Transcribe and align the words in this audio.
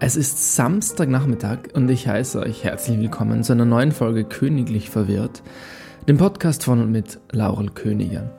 Es 0.00 0.14
ist 0.14 0.54
Samstagnachmittag 0.54 1.74
und 1.74 1.88
ich 1.90 2.06
heiße 2.06 2.38
euch 2.38 2.62
herzlich 2.62 3.00
willkommen 3.00 3.42
zu 3.42 3.52
einer 3.52 3.64
neuen 3.64 3.90
Folge 3.90 4.22
Königlich 4.22 4.90
Verwirrt, 4.90 5.42
dem 6.06 6.18
Podcast 6.18 6.62
von 6.62 6.80
und 6.80 6.92
mit 6.92 7.18
Laurel 7.32 7.70
Königer. 7.70 8.30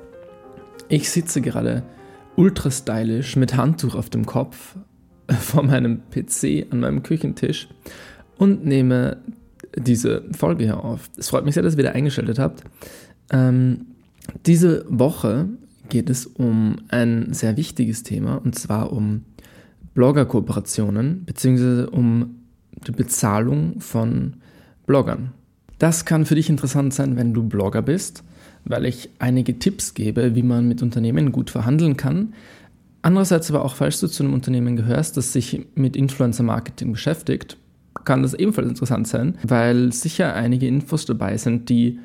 Ich 0.87 1.09
sitze 1.09 1.41
gerade 1.41 1.83
ultra 2.37 2.71
stylisch 2.71 3.35
mit 3.35 3.57
Handtuch 3.57 3.95
auf 3.95 4.09
dem 4.09 4.25
Kopf 4.25 4.77
vor 5.27 5.63
meinem 5.63 5.99
PC 6.09 6.71
an 6.71 6.79
meinem 6.79 7.03
Küchentisch 7.03 7.67
und 8.37 8.63
nehme 8.63 9.17
diese 9.75 10.23
Folge 10.31 10.63
hier 10.63 10.81
auf. 10.81 11.09
Es 11.17 11.27
freut 11.27 11.43
mich 11.43 11.55
sehr, 11.55 11.63
dass 11.63 11.73
ihr 11.73 11.79
wieder 11.79 11.93
eingeschaltet 11.93 12.39
habt. 12.39 12.63
Ähm, 13.31 13.87
diese 14.45 14.85
Woche 14.87 15.49
geht 15.89 16.09
es 16.09 16.25
um 16.25 16.77
ein 16.87 17.33
sehr 17.33 17.57
wichtiges 17.57 18.03
Thema 18.03 18.35
und 18.35 18.57
zwar 18.57 18.93
um 18.93 19.25
Blogger-Kooperationen 19.99 21.25
bzw. 21.25 21.83
um 21.91 22.37
die 22.87 22.93
Bezahlung 22.93 23.81
von 23.81 24.35
Bloggern. 24.87 25.33
Das 25.77 26.05
kann 26.05 26.25
für 26.25 26.35
dich 26.35 26.49
interessant 26.49 26.93
sein, 26.93 27.17
wenn 27.17 27.33
du 27.33 27.43
Blogger 27.43 27.81
bist, 27.81 28.23
weil 28.63 28.85
ich 28.85 29.09
einige 29.19 29.59
Tipps 29.59 29.95
gebe, 29.95 30.35
wie 30.35 30.41
man 30.41 30.69
mit 30.69 30.81
Unternehmen 30.81 31.33
gut 31.33 31.49
verhandeln 31.49 31.97
kann. 31.97 32.33
Andererseits 33.01 33.49
aber 33.49 33.65
auch, 33.65 33.75
falls 33.75 33.99
du 33.99 34.07
zu 34.07 34.23
einem 34.23 34.33
Unternehmen 34.33 34.77
gehörst, 34.77 35.17
das 35.17 35.33
sich 35.33 35.67
mit 35.75 35.97
Influencer-Marketing 35.97 36.93
beschäftigt, 36.93 37.57
kann 38.05 38.23
das 38.23 38.33
ebenfalls 38.33 38.69
interessant 38.69 39.05
sein, 39.05 39.37
weil 39.43 39.91
sicher 39.91 40.33
einige 40.33 40.65
Infos 40.65 41.07
dabei 41.07 41.35
sind, 41.35 41.67
die 41.67 41.99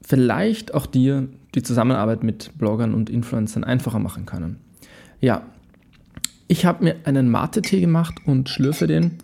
vielleicht 0.00 0.72
auch 0.72 0.86
dir 0.86 1.28
die 1.54 1.62
Zusammenarbeit 1.62 2.24
mit 2.24 2.56
Bloggern 2.56 2.94
und 2.94 3.10
Influencern 3.10 3.62
einfacher 3.62 3.98
machen 3.98 4.24
können. 4.24 4.56
Ja, 5.20 5.42
ich 6.48 6.64
habe 6.64 6.84
mir 6.84 6.96
einen 7.04 7.28
Mate-Tee 7.30 7.80
gemacht 7.80 8.14
und 8.24 8.48
schlürfe 8.48 8.86
den 8.86 9.18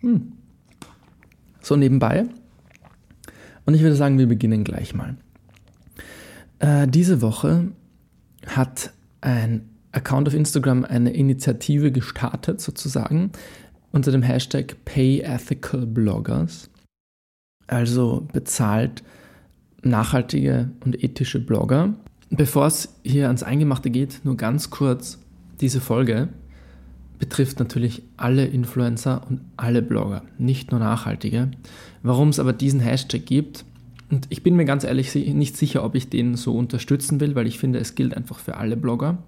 hm. 0.00 0.32
so 1.60 1.76
nebenbei. 1.76 2.26
Und 3.66 3.74
ich 3.74 3.80
würde 3.80 3.96
sagen, 3.96 4.18
wir 4.18 4.26
beginnen 4.26 4.64
gleich 4.64 4.94
mal. 4.94 5.16
Äh, 6.58 6.86
diese 6.88 7.22
Woche 7.22 7.68
hat 8.46 8.92
ein 9.22 9.70
Account 9.92 10.28
auf 10.28 10.34
Instagram 10.34 10.84
eine 10.84 11.12
Initiative 11.12 11.92
gestartet, 11.92 12.60
sozusagen, 12.60 13.32
unter 13.92 14.10
dem 14.12 14.22
Hashtag 14.22 14.76
PayEthicalBloggers. 14.84 16.68
Also 17.66 18.28
bezahlt 18.32 19.02
nachhaltige 19.82 20.70
und 20.84 21.02
ethische 21.02 21.40
Blogger. 21.40 21.94
Bevor 22.36 22.66
es 22.66 22.88
hier 23.04 23.28
ans 23.28 23.44
Eingemachte 23.44 23.90
geht, 23.90 24.20
nur 24.24 24.36
ganz 24.36 24.70
kurz 24.70 25.20
diese 25.60 25.80
Folge 25.80 26.30
betrifft 27.20 27.60
natürlich 27.60 28.02
alle 28.16 28.44
Influencer 28.44 29.22
und 29.28 29.40
alle 29.56 29.82
Blogger, 29.82 30.22
nicht 30.36 30.72
nur 30.72 30.80
nachhaltige. 30.80 31.52
Warum 32.02 32.30
es 32.30 32.40
aber 32.40 32.52
diesen 32.52 32.80
Hashtag 32.80 33.24
gibt, 33.24 33.64
und 34.10 34.26
ich 34.30 34.42
bin 34.42 34.56
mir 34.56 34.64
ganz 34.64 34.84
ehrlich 34.84 35.14
nicht 35.14 35.56
sicher, 35.56 35.84
ob 35.84 35.94
ich 35.94 36.08
den 36.08 36.34
so 36.34 36.56
unterstützen 36.56 37.20
will, 37.20 37.36
weil 37.36 37.46
ich 37.46 37.58
finde, 37.58 37.78
es 37.78 37.94
gilt 37.94 38.16
einfach 38.16 38.38
für 38.38 38.56
alle 38.56 38.76
Blogger. 38.76 39.18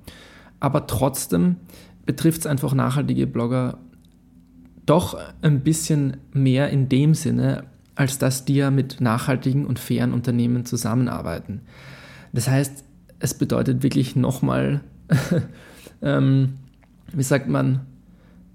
Aber 0.58 0.86
trotzdem 0.86 1.56
betrifft 2.04 2.40
es 2.40 2.46
einfach 2.46 2.74
nachhaltige 2.74 3.26
Blogger 3.26 3.78
doch 4.84 5.16
ein 5.42 5.60
bisschen 5.60 6.18
mehr 6.32 6.70
in 6.70 6.88
dem 6.88 7.14
Sinne, 7.14 7.64
als 7.94 8.18
dass 8.18 8.44
die 8.44 8.56
ja 8.56 8.70
mit 8.70 9.00
nachhaltigen 9.00 9.64
und 9.64 9.78
fairen 9.78 10.12
Unternehmen 10.12 10.66
zusammenarbeiten. 10.66 11.62
Das 12.32 12.48
heißt, 12.48 12.84
es 13.18 13.34
bedeutet 13.34 13.82
wirklich 13.82 14.16
nochmal 14.16 14.82
ähm, 16.02 16.54
wie 17.12 17.22
sagt 17.22 17.48
man, 17.48 17.80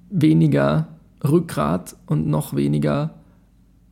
weniger 0.10 0.88
Rückgrat 1.24 1.96
und 2.06 2.28
noch 2.28 2.56
weniger 2.56 3.16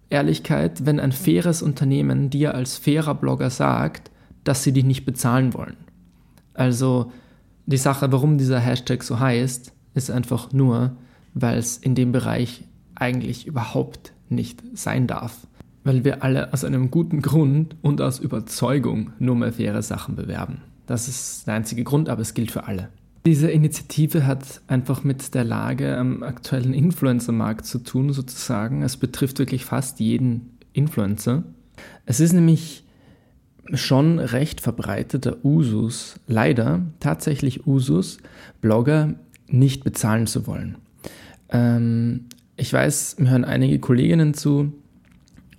Ehrlichkeit, 0.10 0.86
wenn 0.86 1.00
ein 1.00 1.12
faires 1.12 1.62
Unternehmen 1.62 2.30
dir 2.30 2.56
als 2.56 2.78
fairer 2.78 3.16
Blogger 3.16 3.50
sagt, 3.50 4.12
dass 4.44 4.64
sie 4.64 4.74
dich 4.74 4.86
nicht 4.86 5.06
bezahlen 5.06 5.54
wollen. 5.54 5.78
Also 6.54 7.12
die 7.68 7.78
Sache, 7.78 8.12
warum 8.12 8.38
dieser 8.38 8.60
Hashtag 8.60 9.04
so 9.04 9.20
heißt, 9.20 9.72
ist 9.94 10.12
einfach 10.12 10.52
nur, 10.52 10.96
weil 11.34 11.58
es 11.58 11.78
in 11.78 11.94
dem 11.94 12.12
Bereich 12.12 12.64
eigentlich 12.96 13.46
überhaupt 13.46 14.14
nicht 14.30 14.62
sein 14.74 15.08
darf. 15.08 15.48
Weil 15.84 16.04
wir 16.04 16.24
alle 16.24 16.52
aus 16.52 16.64
einem 16.64 16.92
guten 16.92 17.22
Grund 17.22 17.76
und 17.82 18.02
aus 18.02 18.20
Überzeugung 18.20 19.12
nur 19.20 19.36
mehr 19.36 19.54
faire 19.54 19.82
Sachen 19.82 20.16
bewerben. 20.16 20.62
Das 20.90 21.08
ist 21.08 21.46
der 21.46 21.54
einzige 21.54 21.84
Grund, 21.84 22.10
aber 22.10 22.24
es 22.24 22.34
gilt 22.34 22.50
für 22.50 22.64
alle. 22.64 22.90
Diese 23.24 23.52
Initiative 23.52 24.26
hat 24.26 24.62
einfach 24.66 25.04
mit 25.04 25.36
der 25.36 25.44
Lage 25.44 25.96
am 25.96 26.24
aktuellen 26.24 26.74
Influencer-Markt 26.74 27.68
zu 27.68 27.78
tun, 27.78 28.12
sozusagen. 28.12 28.82
Es 28.82 28.98
betrifft 28.98 29.38
wirklich 29.38 29.66
fast 29.66 30.00
jeden 30.00 30.58
Influencer. 30.74 31.44
Es 32.08 32.20
ist 32.20 32.34
nämlich 32.34 32.86
schon 33.72 34.18
recht 34.18 34.62
verbreiteter 34.62 35.46
Usus, 35.46 36.16
leider 36.26 36.82
tatsächlich 37.00 37.68
Usus, 37.68 38.18
Blogger 38.60 39.14
nicht 39.46 39.84
bezahlen 39.84 40.26
zu 40.26 40.48
wollen. 40.48 40.80
Ähm, 41.50 42.26
ich 42.58 42.74
weiß, 42.74 43.20
mir 43.20 43.30
hören 43.30 43.46
einige 43.46 43.78
Kolleginnen 43.78 44.34
zu 44.34 44.74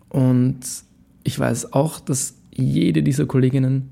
und 0.09 0.59
ich 1.23 1.39
weiß 1.39 1.73
auch, 1.73 2.01
dass 2.01 2.35
jede 2.53 3.05
dieser 3.05 3.27
Kolleginnen 3.27 3.91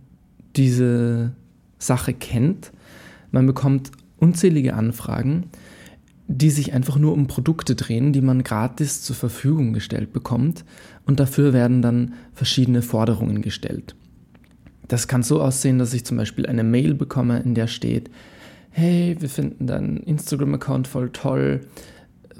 diese 0.58 1.32
Sache 1.78 2.12
kennt 2.12 2.72
man 3.30 3.46
bekommt 3.46 3.91
unzählige 4.19 4.74
Anfragen, 4.74 5.50
die 6.26 6.50
sich 6.50 6.72
einfach 6.72 6.96
nur 6.96 7.12
um 7.12 7.26
Produkte 7.26 7.74
drehen, 7.74 8.12
die 8.12 8.20
man 8.20 8.42
gratis 8.42 9.02
zur 9.02 9.16
Verfügung 9.16 9.72
gestellt 9.72 10.12
bekommt 10.12 10.64
und 11.06 11.20
dafür 11.20 11.52
werden 11.52 11.80
dann 11.80 12.14
verschiedene 12.34 12.82
Forderungen 12.82 13.41
gestellt. 13.42 13.94
Das 14.88 15.08
kann 15.08 15.22
so 15.22 15.42
aussehen, 15.42 15.78
dass 15.78 15.94
ich 15.94 16.04
zum 16.04 16.16
Beispiel 16.16 16.47
eine 16.47 16.64
Mail 16.64 16.94
bekomme, 16.94 17.41
in 17.41 17.54
der 17.54 17.66
steht, 17.66 18.10
hey, 18.70 19.16
wir 19.18 19.28
finden 19.28 19.66
deinen 19.66 19.98
Instagram-Account 19.98 20.86
voll 20.86 21.10
toll. 21.10 21.60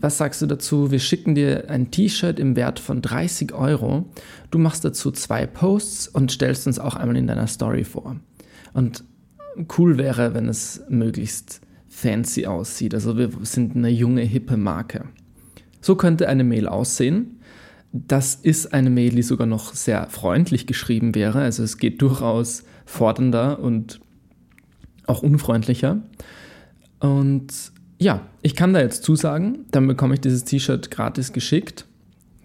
Was 0.01 0.19
sagst 0.19 0.41
du 0.43 0.47
dazu? 0.47 0.91
Wir 0.91 1.01
schicken 1.01 1.35
dir 1.35 1.69
ein 1.71 1.91
T-Shirt 1.91 2.39
im 2.39 2.55
Wert 2.55 2.79
von 2.79 3.03
30 3.03 3.53
Euro. 3.53 4.09
Du 4.51 4.59
machst 4.59 4.85
dazu 4.85 5.11
zwei 5.11 5.47
Posts 5.47 6.09
und 6.09 6.31
stellst 6.31 6.67
uns 6.67 6.79
auch 6.79 6.95
einmal 6.95 7.17
in 7.17 7.27
deiner 7.27 7.49
Story 7.49 7.85
vor. 7.85 8.17
Und 8.73 9.03
cool 9.77 9.99
wäre, 9.99 10.35
wenn 10.35 10.49
es 10.49 10.83
möglichst 10.89 11.61
fancy 11.89 12.47
aussieht. 12.47 12.95
Also 12.95 13.17
wir 13.17 13.31
sind 13.43 13.75
eine 13.75 13.89
junge, 13.89 14.23
hippe 14.23 14.57
Marke. 14.57 15.07
So 15.81 15.97
könnte 15.97 16.29
eine 16.29 16.45
Mail 16.45 16.69
aussehen. 16.69 17.41
Das 17.93 18.37
ist 18.37 18.73
eine 18.73 18.91
Mail, 18.91 19.11
die 19.11 19.23
sogar 19.23 19.47
noch 19.47 19.75
sehr 19.75 20.09
freundlich 20.11 20.67
geschrieben 20.67 21.15
wäre. 21.15 21.41
Also 21.41 21.65
es 21.65 21.79
geht 21.79 22.03
durchaus 22.03 22.65
fordernder 22.85 23.59
und 23.59 24.01
auch 25.07 25.23
unfreundlicher. 25.23 26.03
Und 27.01 27.73
ja, 27.99 28.21
ich 28.43 28.55
kann 28.55 28.73
da 28.73 28.81
jetzt 28.81 29.03
zusagen, 29.03 29.67
dann 29.71 29.87
bekomme 29.87 30.15
ich 30.15 30.21
dieses 30.21 30.45
T-Shirt 30.45 30.91
gratis 30.91 31.33
geschickt. 31.33 31.85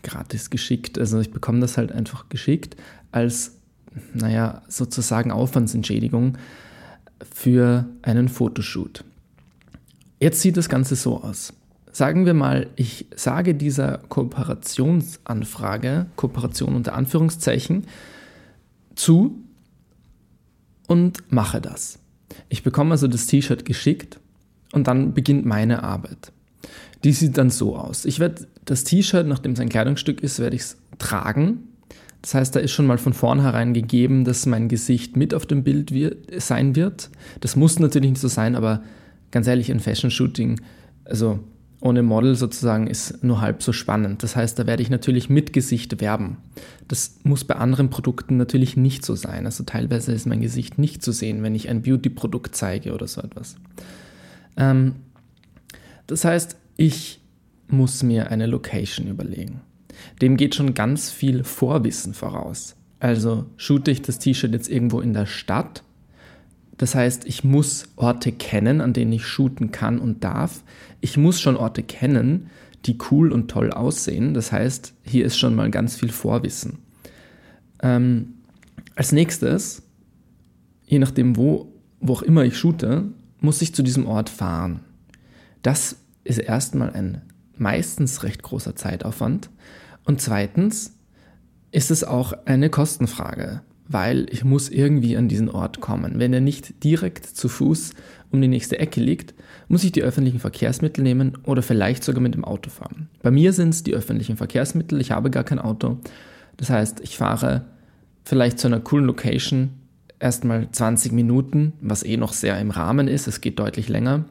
Gratis 0.02 0.50
geschickt, 0.50 1.00
also 1.00 1.19
ich 1.19 1.31
bekomme 1.31 1.59
das 1.59 1.78
halt 1.78 1.91
einfach 1.91 2.28
geschickt 2.28 2.75
als, 3.12 3.53
naja, 4.13 4.63
sozusagen 4.68 5.31
Aufwandsentschädigung 5.31 6.38
für 7.31 7.86
einen 8.02 8.28
Fotoshoot. 8.28 9.06
Jetzt 10.19 10.42
sieht 10.42 10.58
das 10.58 10.68
Ganze 10.68 10.96
so 10.96 11.22
aus. 11.22 11.53
Sagen 11.92 12.25
wir 12.25 12.34
mal, 12.34 12.68
ich 12.75 13.06
sage 13.16 13.56
dieser 13.56 14.00
Kooperationsanfrage, 14.09 16.08
Kooperation 16.16 16.75
unter 16.75 16.96
Anführungszeichen, 16.96 17.86
zu 18.96 19.40
und 20.88 21.31
mache 21.31 21.62
das. 21.62 22.00
Ich 22.50 22.63
bekomme 22.63 22.92
also 22.92 23.08
das 23.08 23.28
T-Shirt 23.28 23.63
geschickt 23.63 24.19
und 24.73 24.88
dann 24.88 25.13
beginnt 25.13 25.45
meine 25.45 25.84
Arbeit. 25.84 26.34
Die 27.06 27.13
sieht 27.13 27.38
dann 27.38 27.50
so 27.50 27.77
aus. 27.77 28.06
Ich 28.06 28.19
werde 28.19 28.48
das 28.65 28.83
T-Shirt, 28.83 29.27
nachdem 29.27 29.53
es 29.53 29.59
ein 29.59 29.69
Kleidungsstück 29.69 30.21
ist, 30.21 30.39
werde 30.39 30.56
ich 30.56 30.62
es 30.63 30.77
tragen 31.00 31.68
das 32.24 32.36
heißt, 32.36 32.56
da 32.56 32.62
ist 32.62 32.71
schon 32.71 32.88
mal 32.88 32.98
von 32.98 33.12
vornherein 33.12 33.74
gegeben, 33.74 34.24
dass 34.24 34.45
mein 34.45 34.69
Gesicht 34.69 35.18
mit 35.18 35.33
auf 35.33 35.45
dem 35.45 35.63
Bild 35.63 35.94
wird, 35.94 36.42
sein 36.42 36.74
wird. 36.74 37.09
Das 37.42 37.57
muss 37.57 37.80
natürlich 37.80 38.12
nicht 38.12 38.21
so 38.21 38.30
sein, 38.30 38.56
aber 38.56 38.81
ganz 39.31 39.45
ehrlich, 39.45 39.69
ein 39.69 39.81
Fashion-Shooting, 39.81 40.62
also 41.03 41.39
ohne 41.81 42.01
Model 42.01 42.36
sozusagen, 42.36 42.88
ist 42.88 43.25
nur 43.25 43.42
halb 43.42 43.62
so 43.62 43.74
spannend. 43.74 44.24
Das 44.24 44.38
heißt, 44.38 44.57
da 44.57 44.65
werde 44.65 44.81
ich 44.81 44.89
natürlich 44.89 45.30
mit 45.30 45.51
Gesicht 45.51 46.00
werben. 46.00 46.38
Das 46.88 47.18
muss 47.24 47.44
bei 47.44 47.57
anderen 47.57 47.89
Produkten 47.89 48.38
natürlich 48.38 48.77
nicht 48.77 49.06
so 49.06 49.15
sein. 49.15 49.45
Also 49.45 49.65
teilweise 49.65 50.13
ist 50.13 50.25
mein 50.25 50.39
Gesicht 50.39 50.77
nicht 50.77 51.03
zu 51.03 51.12
sehen, 51.12 51.44
wenn 51.44 51.56
ich 51.56 51.68
ein 51.68 51.81
Beauty-Produkt 51.81 52.56
zeige 52.56 52.94
oder 52.94 53.07
so 53.07 53.19
etwas. 53.19 53.57
Ähm, 54.57 54.95
das 56.07 56.25
heißt, 56.25 56.57
ich 56.77 57.19
muss 57.67 58.03
mir 58.03 58.29
eine 58.29 58.45
Location 58.45 59.07
überlegen. 59.07 59.61
Dem 60.21 60.38
geht 60.38 60.55
schon 60.55 60.73
ganz 60.73 61.09
viel 61.09 61.44
Vorwissen 61.44 62.13
voraus. 62.13 62.75
Also 63.00 63.45
shoote 63.57 63.91
ich 63.91 64.01
das 64.01 64.19
T-Shirt 64.19 64.53
jetzt 64.53 64.69
irgendwo 64.69 65.01
in 65.01 65.13
der 65.13 65.25
Stadt, 65.25 65.83
Das 66.77 66.95
heißt, 66.95 67.25
ich 67.25 67.44
muss 67.44 67.85
Orte 67.95 68.31
kennen, 68.31 68.81
an 68.81 68.94
denen 68.94 69.13
ich 69.13 69.25
shooten 69.25 69.71
kann 69.71 70.00
und 70.00 70.23
darf. 70.23 70.63
Ich 71.01 71.17
muss 71.17 71.39
schon 71.39 71.55
Orte 71.55 71.83
kennen, 71.83 72.50
die 72.85 72.97
cool 73.11 73.31
und 73.31 73.50
toll 73.50 73.71
aussehen. 73.71 74.33
Das 74.33 74.51
heißt, 74.51 74.94
hier 75.03 75.25
ist 75.25 75.38
schon 75.38 75.55
mal 75.55 75.69
ganz 75.69 75.95
viel 75.95 76.09
Vorwissen. 76.11 76.79
Ähm, 77.81 78.33
als 78.95 79.11
nächstes, 79.11 79.83
je 80.85 81.00
nachdem, 81.00 81.38
wo, 81.38 81.71
wo 82.00 82.13
auch 82.13 82.21
immer 82.23 82.44
ich 82.44 82.57
shoote, 82.57 83.05
muss 83.44 83.62
ich 83.62 83.75
zu 83.75 83.84
diesem 83.84 84.07
Ort 84.07 84.30
fahren. 84.30 84.80
Das 85.62 85.98
ist 86.24 86.40
erstmal 86.40 86.92
ein 86.92 87.22
meistens 87.57 88.24
recht 88.24 88.42
großer 88.42 88.75
Zeitaufwand. 88.75 89.50
Und 90.06 90.22
zweitens 90.22 90.98
ist 91.72 91.92
es 91.92 92.04
auch 92.06 92.34
eine 92.45 92.69
Kostenfrage, 92.69 93.62
weil 93.88 94.28
ich 94.31 94.45
muss 94.45 94.69
irgendwie 94.69 95.18
an 95.18 95.28
diesen 95.28 95.50
Ort 95.50 95.81
kommen. 95.81 96.19
Wenn 96.19 96.34
er 96.34 96.40
nicht 96.40 96.84
direkt 96.86 97.25
zu 97.25 97.50
Fuß 97.50 97.94
um 98.31 98.42
die 98.42 98.48
nächste 98.48 98.80
Ecke 98.80 99.01
liegt, 99.01 99.34
muss 99.68 99.84
ich 99.84 99.92
die 99.92 100.04
öffentlichen 100.04 100.39
Verkehrsmittel 100.39 101.04
nehmen 101.04 101.38
oder 101.44 101.62
vielleicht 101.62 102.04
sogar 102.04 102.22
mit 102.22 102.36
dem 102.36 102.46
Auto 102.46 102.69
fahren. 102.69 103.10
Bei 103.22 103.31
mir 103.31 103.51
sind 103.51 103.69
es 103.69 103.84
die 103.84 103.94
öffentlichen 103.94 104.38
Verkehrsmittel, 104.38 105.01
ich 105.01 105.12
habe 105.12 105.30
gar 105.30 105.44
kein 105.44 105.60
Auto. 105.60 105.98
Das 106.56 106.69
heißt, 106.69 107.01
ich 107.01 107.18
fahre 107.18 107.66
vielleicht 108.24 108.57
zu 108.60 108.68
einer 108.68 108.80
coolen 108.80 109.06
Location 109.06 109.72
erstmal 110.24 110.72
20 110.72 111.12
Minuten, 111.12 111.74
was 111.81 112.04
eh 112.04 112.16
noch 112.16 112.31
sehr 112.31 112.58
im 112.60 112.72
Rahmen 112.72 113.10
ist, 113.10 113.28
es 113.28 113.42
geht 113.42 113.60
deutlich 113.60 113.90
länger. 113.90 114.24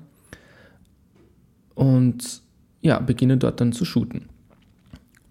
Und 1.74 2.42
ja, 2.80 2.98
beginne 2.98 3.36
dort 3.36 3.60
dann 3.60 3.72
zu 3.72 3.84
shooten. 3.84 4.30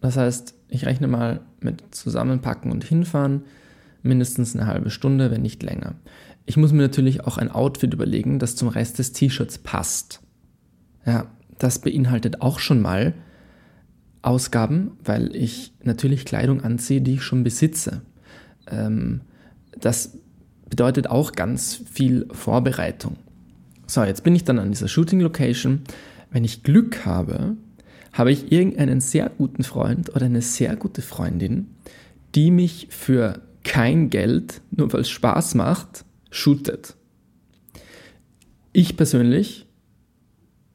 Das 0.01 0.17
heißt, 0.17 0.53
ich 0.69 0.85
rechne 0.85 1.07
mal 1.07 1.41
mit 1.59 1.83
Zusammenpacken 1.93 2.71
und 2.71 2.83
Hinfahren 2.83 3.43
mindestens 4.03 4.55
eine 4.55 4.67
halbe 4.67 4.91
Stunde, 4.91 5.31
wenn 5.31 5.41
nicht 5.41 5.63
länger. 5.63 5.95
Ich 6.45 6.57
muss 6.57 6.71
mir 6.71 6.81
natürlich 6.81 7.21
auch 7.25 7.37
ein 7.37 7.51
Outfit 7.51 7.93
überlegen, 7.93 8.39
das 8.39 8.55
zum 8.55 8.67
Rest 8.67 8.99
des 8.99 9.13
T-Shirts 9.13 9.57
passt. 9.59 10.21
Ja, 11.05 11.25
das 11.57 11.79
beinhaltet 11.79 12.41
auch 12.41 12.59
schon 12.59 12.81
mal 12.81 13.15
Ausgaben, 14.21 14.91
weil 15.03 15.35
ich 15.35 15.73
natürlich 15.83 16.25
Kleidung 16.25 16.61
anziehe, 16.61 17.01
die 17.01 17.15
ich 17.15 17.23
schon 17.23 17.43
besitze. 17.43 18.01
Ähm, 18.67 19.21
das 19.79 20.19
bedeutet 20.71 21.07
auch 21.07 21.33
ganz 21.33 21.83
viel 21.91 22.25
Vorbereitung. 22.31 23.17
So, 23.85 24.03
jetzt 24.03 24.23
bin 24.23 24.33
ich 24.33 24.45
dann 24.45 24.57
an 24.57 24.71
dieser 24.71 24.87
Shooting 24.87 25.19
Location. 25.19 25.81
Wenn 26.31 26.45
ich 26.45 26.63
Glück 26.63 27.05
habe, 27.05 27.57
habe 28.13 28.31
ich 28.31 28.53
irgendeinen 28.53 29.01
sehr 29.01 29.29
guten 29.29 29.63
Freund 29.63 30.15
oder 30.15 30.25
eine 30.25 30.41
sehr 30.41 30.77
gute 30.77 31.01
Freundin, 31.01 31.67
die 32.35 32.51
mich 32.51 32.87
für 32.89 33.41
kein 33.65 34.09
Geld, 34.09 34.61
nur 34.71 34.91
weil 34.93 35.01
es 35.01 35.09
Spaß 35.09 35.55
macht, 35.55 36.05
shootet. 36.31 36.95
Ich 38.71 38.95
persönlich 38.95 39.67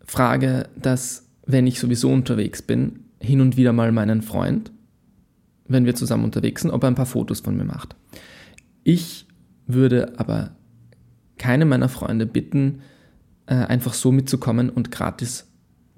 frage 0.04 0.69
das, 0.76 1.26
wenn 1.46 1.66
ich 1.66 1.81
sowieso 1.81 2.10
unterwegs 2.12 2.60
bin, 2.60 3.00
hin 3.19 3.40
und 3.40 3.56
wieder 3.56 3.72
mal 3.72 3.92
meinen 3.92 4.20
Freund, 4.20 4.70
wenn 5.66 5.87
wir 5.87 5.94
zusammen 5.94 6.25
unterwegs 6.25 6.62
sind, 6.62 6.70
ob 6.70 6.84
er 6.84 6.88
ein 6.88 6.94
paar 6.94 7.06
Fotos 7.06 7.40
von 7.40 7.56
mir 7.56 7.64
macht. 7.64 7.96
Ich 8.84 9.25
würde 9.66 10.12
aber 10.18 10.50
keine 11.38 11.64
meiner 11.64 11.88
Freunde 11.88 12.26
bitten, 12.26 12.80
äh, 13.46 13.54
einfach 13.54 13.94
so 13.94 14.12
mitzukommen 14.12 14.70
und 14.70 14.90
gratis, 14.90 15.46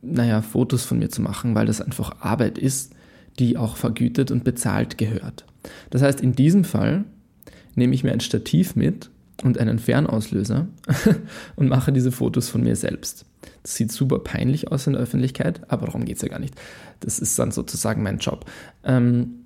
naja, 0.02 0.42
Fotos 0.42 0.84
von 0.84 0.98
mir 0.98 1.10
zu 1.10 1.22
machen, 1.22 1.54
weil 1.54 1.66
das 1.66 1.80
einfach 1.80 2.20
Arbeit 2.20 2.58
ist, 2.58 2.94
die 3.38 3.56
auch 3.56 3.76
vergütet 3.76 4.30
und 4.30 4.44
bezahlt 4.44 4.98
gehört. 4.98 5.44
Das 5.90 6.02
heißt, 6.02 6.20
in 6.20 6.34
diesem 6.34 6.64
Fall 6.64 7.04
nehme 7.74 7.94
ich 7.94 8.04
mir 8.04 8.12
ein 8.12 8.20
Stativ 8.20 8.76
mit 8.76 9.10
und 9.42 9.58
einen 9.58 9.78
Fernauslöser 9.78 10.66
und 11.56 11.68
mache 11.68 11.92
diese 11.92 12.12
Fotos 12.12 12.48
von 12.48 12.62
mir 12.62 12.76
selbst. 12.76 13.24
Das 13.62 13.76
sieht 13.76 13.92
super 13.92 14.18
peinlich 14.18 14.70
aus 14.72 14.86
in 14.86 14.94
der 14.94 15.02
Öffentlichkeit, 15.02 15.60
aber 15.70 15.86
darum 15.86 16.04
geht 16.04 16.16
es 16.16 16.22
ja 16.22 16.28
gar 16.28 16.40
nicht. 16.40 16.54
Das 17.00 17.18
ist 17.18 17.38
dann 17.38 17.52
sozusagen 17.52 18.02
mein 18.02 18.18
Job. 18.18 18.46
Ähm, 18.82 19.44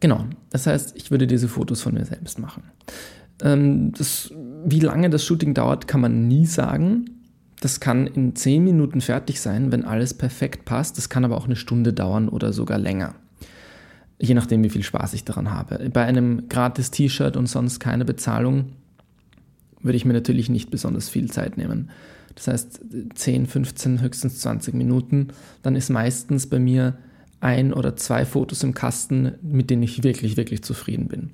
genau, 0.00 0.26
das 0.50 0.66
heißt, 0.66 0.96
ich 0.96 1.10
würde 1.10 1.26
diese 1.26 1.48
Fotos 1.48 1.82
von 1.82 1.94
mir 1.94 2.04
selbst 2.04 2.38
machen. 2.38 2.64
Ähm, 3.42 3.92
das, 3.92 4.32
wie 4.64 4.80
lange 4.80 5.10
das 5.10 5.24
Shooting 5.24 5.54
dauert, 5.54 5.88
kann 5.88 6.00
man 6.00 6.28
nie 6.28 6.46
sagen. 6.46 7.10
Das 7.60 7.80
kann 7.80 8.06
in 8.06 8.34
10 8.34 8.64
Minuten 8.64 9.00
fertig 9.00 9.40
sein, 9.40 9.70
wenn 9.70 9.84
alles 9.84 10.14
perfekt 10.14 10.64
passt. 10.64 10.96
Das 10.96 11.08
kann 11.08 11.24
aber 11.24 11.36
auch 11.36 11.44
eine 11.44 11.56
Stunde 11.56 11.92
dauern 11.92 12.28
oder 12.28 12.52
sogar 12.52 12.78
länger 12.78 13.14
je 14.20 14.34
nachdem, 14.34 14.62
wie 14.62 14.70
viel 14.70 14.82
Spaß 14.82 15.14
ich 15.14 15.24
daran 15.24 15.50
habe. 15.50 15.88
Bei 15.90 16.04
einem 16.04 16.48
gratis 16.48 16.90
T-Shirt 16.90 17.36
und 17.36 17.46
sonst 17.46 17.80
keine 17.80 18.04
Bezahlung 18.04 18.72
würde 19.82 19.96
ich 19.96 20.04
mir 20.04 20.12
natürlich 20.12 20.50
nicht 20.50 20.70
besonders 20.70 21.08
viel 21.08 21.30
Zeit 21.30 21.56
nehmen. 21.56 21.90
Das 22.34 22.48
heißt 22.48 22.80
10, 23.14 23.46
15, 23.46 24.02
höchstens 24.02 24.40
20 24.40 24.74
Minuten. 24.74 25.28
Dann 25.62 25.74
ist 25.74 25.88
meistens 25.88 26.46
bei 26.46 26.58
mir 26.58 26.98
ein 27.40 27.72
oder 27.72 27.96
zwei 27.96 28.26
Fotos 28.26 28.62
im 28.62 28.74
Kasten, 28.74 29.32
mit 29.42 29.70
denen 29.70 29.82
ich 29.82 30.02
wirklich, 30.02 30.36
wirklich 30.36 30.62
zufrieden 30.62 31.08
bin. 31.08 31.30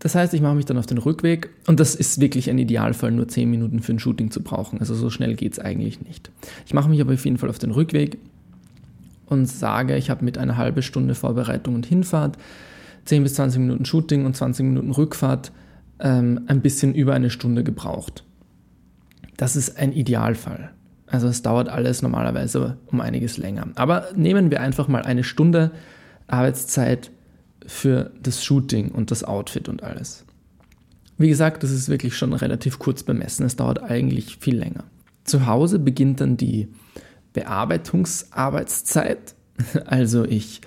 Das 0.00 0.14
heißt, 0.14 0.32
ich 0.32 0.40
mache 0.40 0.54
mich 0.54 0.64
dann 0.64 0.78
auf 0.78 0.86
den 0.86 0.98
Rückweg 0.98 1.50
und 1.66 1.80
das 1.80 1.94
ist 1.94 2.20
wirklich 2.20 2.50
ein 2.50 2.58
Idealfall, 2.58 3.10
nur 3.10 3.26
10 3.26 3.50
Minuten 3.50 3.80
für 3.80 3.92
ein 3.92 3.98
Shooting 3.98 4.30
zu 4.30 4.42
brauchen. 4.42 4.78
Also 4.78 4.94
so 4.94 5.10
schnell 5.10 5.34
geht 5.34 5.52
es 5.52 5.58
eigentlich 5.58 6.00
nicht. 6.02 6.30
Ich 6.66 6.74
mache 6.74 6.88
mich 6.88 7.00
aber 7.00 7.14
auf 7.14 7.24
jeden 7.24 7.38
Fall 7.38 7.50
auf 7.50 7.58
den 7.58 7.72
Rückweg 7.72 8.18
und 9.26 9.46
sage, 9.46 9.96
ich 9.96 10.08
habe 10.08 10.24
mit 10.24 10.38
einer 10.38 10.56
halben 10.56 10.82
Stunde 10.82 11.14
Vorbereitung 11.14 11.74
und 11.74 11.86
Hinfahrt, 11.86 12.38
10 13.06 13.22
bis 13.24 13.34
20 13.34 13.60
Minuten 13.60 13.84
Shooting 13.84 14.24
und 14.24 14.36
20 14.36 14.66
Minuten 14.66 14.92
Rückfahrt 14.92 15.52
ähm, 15.98 16.42
ein 16.46 16.60
bisschen 16.60 16.94
über 16.94 17.14
eine 17.14 17.30
Stunde 17.30 17.64
gebraucht. 17.64 18.24
Das 19.36 19.56
ist 19.56 19.78
ein 19.78 19.92
Idealfall. 19.92 20.70
Also 21.06 21.26
es 21.26 21.42
dauert 21.42 21.68
alles 21.68 22.02
normalerweise 22.02 22.76
um 22.86 23.00
einiges 23.00 23.38
länger. 23.38 23.68
Aber 23.76 24.08
nehmen 24.14 24.50
wir 24.50 24.60
einfach 24.60 24.88
mal 24.88 25.02
eine 25.02 25.24
Stunde 25.24 25.72
Arbeitszeit 26.26 27.10
für 27.68 28.10
das 28.22 28.42
Shooting 28.42 28.90
und 28.90 29.10
das 29.10 29.24
Outfit 29.24 29.68
und 29.68 29.82
alles. 29.82 30.24
Wie 31.18 31.28
gesagt, 31.28 31.62
das 31.62 31.70
ist 31.70 31.90
wirklich 31.90 32.16
schon 32.16 32.32
relativ 32.32 32.78
kurz 32.78 33.02
bemessen. 33.02 33.44
Es 33.44 33.56
dauert 33.56 33.82
eigentlich 33.82 34.38
viel 34.38 34.56
länger. 34.56 34.84
Zu 35.24 35.46
Hause 35.46 35.78
beginnt 35.78 36.22
dann 36.22 36.36
die 36.36 36.68
Bearbeitungsarbeitszeit. 37.34 39.34
Also 39.86 40.24
ich 40.24 40.60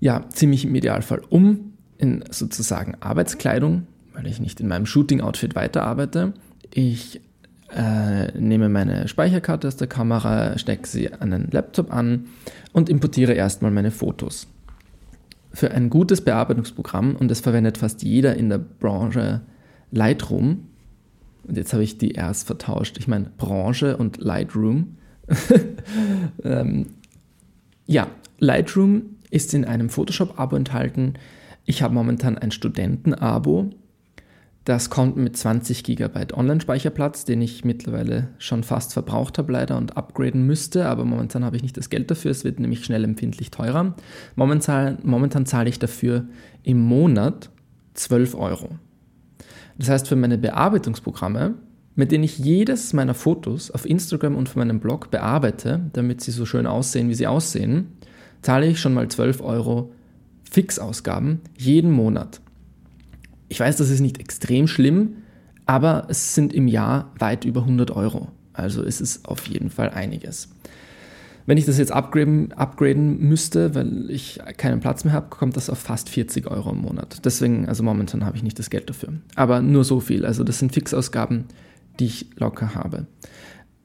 ja, 0.00 0.28
ziehe 0.30 0.50
mich 0.50 0.64
im 0.64 0.74
Idealfall 0.74 1.22
um 1.28 1.74
in 1.98 2.24
sozusagen 2.30 2.96
Arbeitskleidung, 2.98 3.86
weil 4.12 4.26
ich 4.26 4.40
nicht 4.40 4.58
in 4.58 4.66
meinem 4.66 4.86
Shooting-Outfit 4.86 5.54
weiterarbeite. 5.54 6.32
Ich 6.74 7.20
äh, 7.72 8.36
nehme 8.36 8.68
meine 8.68 9.06
Speicherkarte 9.06 9.68
aus 9.68 9.76
der 9.76 9.86
Kamera, 9.86 10.58
stecke 10.58 10.88
sie 10.88 11.12
an 11.12 11.30
den 11.30 11.48
Laptop 11.52 11.92
an 11.92 12.26
und 12.72 12.88
importiere 12.88 13.34
erstmal 13.34 13.70
meine 13.70 13.92
Fotos. 13.92 14.48
Für 15.56 15.70
ein 15.70 15.88
gutes 15.88 16.20
Bearbeitungsprogramm, 16.20 17.16
und 17.16 17.30
das 17.30 17.40
verwendet 17.40 17.78
fast 17.78 18.02
jeder 18.02 18.36
in 18.36 18.50
der 18.50 18.58
Branche 18.58 19.40
Lightroom, 19.90 20.66
und 21.48 21.56
jetzt 21.56 21.72
habe 21.72 21.82
ich 21.82 21.96
die 21.96 22.10
erst 22.10 22.46
vertauscht, 22.46 22.98
ich 22.98 23.08
meine 23.08 23.30
Branche 23.38 23.96
und 23.96 24.18
Lightroom, 24.18 24.98
ähm, 26.44 26.88
ja, 27.86 28.08
Lightroom 28.38 29.16
ist 29.30 29.54
in 29.54 29.64
einem 29.64 29.88
Photoshop-Abo 29.88 30.56
enthalten. 30.56 31.14
Ich 31.64 31.80
habe 31.80 31.94
momentan 31.94 32.36
ein 32.36 32.50
Studenten-Abo. 32.50 33.70
Das 34.66 34.90
kommt 34.90 35.16
mit 35.16 35.36
20 35.36 35.84
GB 35.84 36.34
Online-Speicherplatz, 36.34 37.24
den 37.24 37.40
ich 37.40 37.64
mittlerweile 37.64 38.30
schon 38.38 38.64
fast 38.64 38.92
verbraucht 38.92 39.38
habe 39.38 39.52
leider 39.52 39.76
und 39.76 39.96
upgraden 39.96 40.44
müsste, 40.44 40.86
aber 40.86 41.04
momentan 41.04 41.44
habe 41.44 41.54
ich 41.54 41.62
nicht 41.62 41.76
das 41.76 41.88
Geld 41.88 42.10
dafür. 42.10 42.32
Es 42.32 42.42
wird 42.42 42.58
nämlich 42.58 42.84
schnell 42.84 43.04
empfindlich 43.04 43.52
teurer. 43.52 43.94
Momentan, 44.34 44.98
momentan 45.04 45.46
zahle 45.46 45.68
ich 45.68 45.78
dafür 45.78 46.26
im 46.64 46.80
Monat 46.80 47.50
12 47.94 48.34
Euro. 48.34 48.70
Das 49.78 49.88
heißt, 49.88 50.08
für 50.08 50.16
meine 50.16 50.36
Bearbeitungsprogramme 50.36 51.54
mit 51.98 52.12
denen 52.12 52.24
ich 52.24 52.38
jedes 52.38 52.92
meiner 52.92 53.14
Fotos 53.14 53.70
auf 53.70 53.88
Instagram 53.88 54.36
und 54.36 54.50
für 54.50 54.58
meinen 54.58 54.80
Blog 54.80 55.10
bearbeite, 55.10 55.88
damit 55.94 56.20
sie 56.20 56.30
so 56.30 56.44
schön 56.44 56.66
aussehen, 56.66 57.08
wie 57.08 57.14
sie 57.14 57.26
aussehen, 57.26 57.96
zahle 58.42 58.66
ich 58.66 58.78
schon 58.78 58.92
mal 58.92 59.08
12 59.08 59.40
Euro 59.40 59.92
Fixausgaben 60.50 61.40
jeden 61.56 61.90
Monat. 61.90 62.42
Ich 63.48 63.60
weiß, 63.60 63.76
das 63.76 63.90
ist 63.90 64.00
nicht 64.00 64.18
extrem 64.18 64.66
schlimm, 64.66 65.18
aber 65.66 66.06
es 66.08 66.34
sind 66.34 66.52
im 66.52 66.68
Jahr 66.68 67.12
weit 67.18 67.44
über 67.44 67.62
100 67.62 67.90
Euro. 67.90 68.28
Also 68.52 68.82
ist 68.82 69.00
es 69.00 69.24
auf 69.24 69.46
jeden 69.46 69.70
Fall 69.70 69.90
einiges. 69.90 70.48
Wenn 71.46 71.58
ich 71.58 71.64
das 71.64 71.78
jetzt 71.78 71.92
upgraden, 71.92 72.52
upgraden 72.52 73.20
müsste, 73.20 73.74
weil 73.76 74.10
ich 74.10 74.40
keinen 74.56 74.80
Platz 74.80 75.04
mehr 75.04 75.14
habe, 75.14 75.28
kommt 75.30 75.56
das 75.56 75.70
auf 75.70 75.78
fast 75.78 76.08
40 76.08 76.50
Euro 76.50 76.70
im 76.70 76.78
Monat. 76.78 77.24
Deswegen, 77.24 77.68
also 77.68 77.84
momentan 77.84 78.24
habe 78.24 78.36
ich 78.36 78.42
nicht 78.42 78.58
das 78.58 78.68
Geld 78.68 78.90
dafür. 78.90 79.12
Aber 79.36 79.60
nur 79.60 79.84
so 79.84 80.00
viel. 80.00 80.26
Also 80.26 80.42
das 80.42 80.58
sind 80.58 80.72
Fixausgaben, 80.72 81.44
die 82.00 82.06
ich 82.06 82.26
locker 82.36 82.74
habe. 82.74 83.06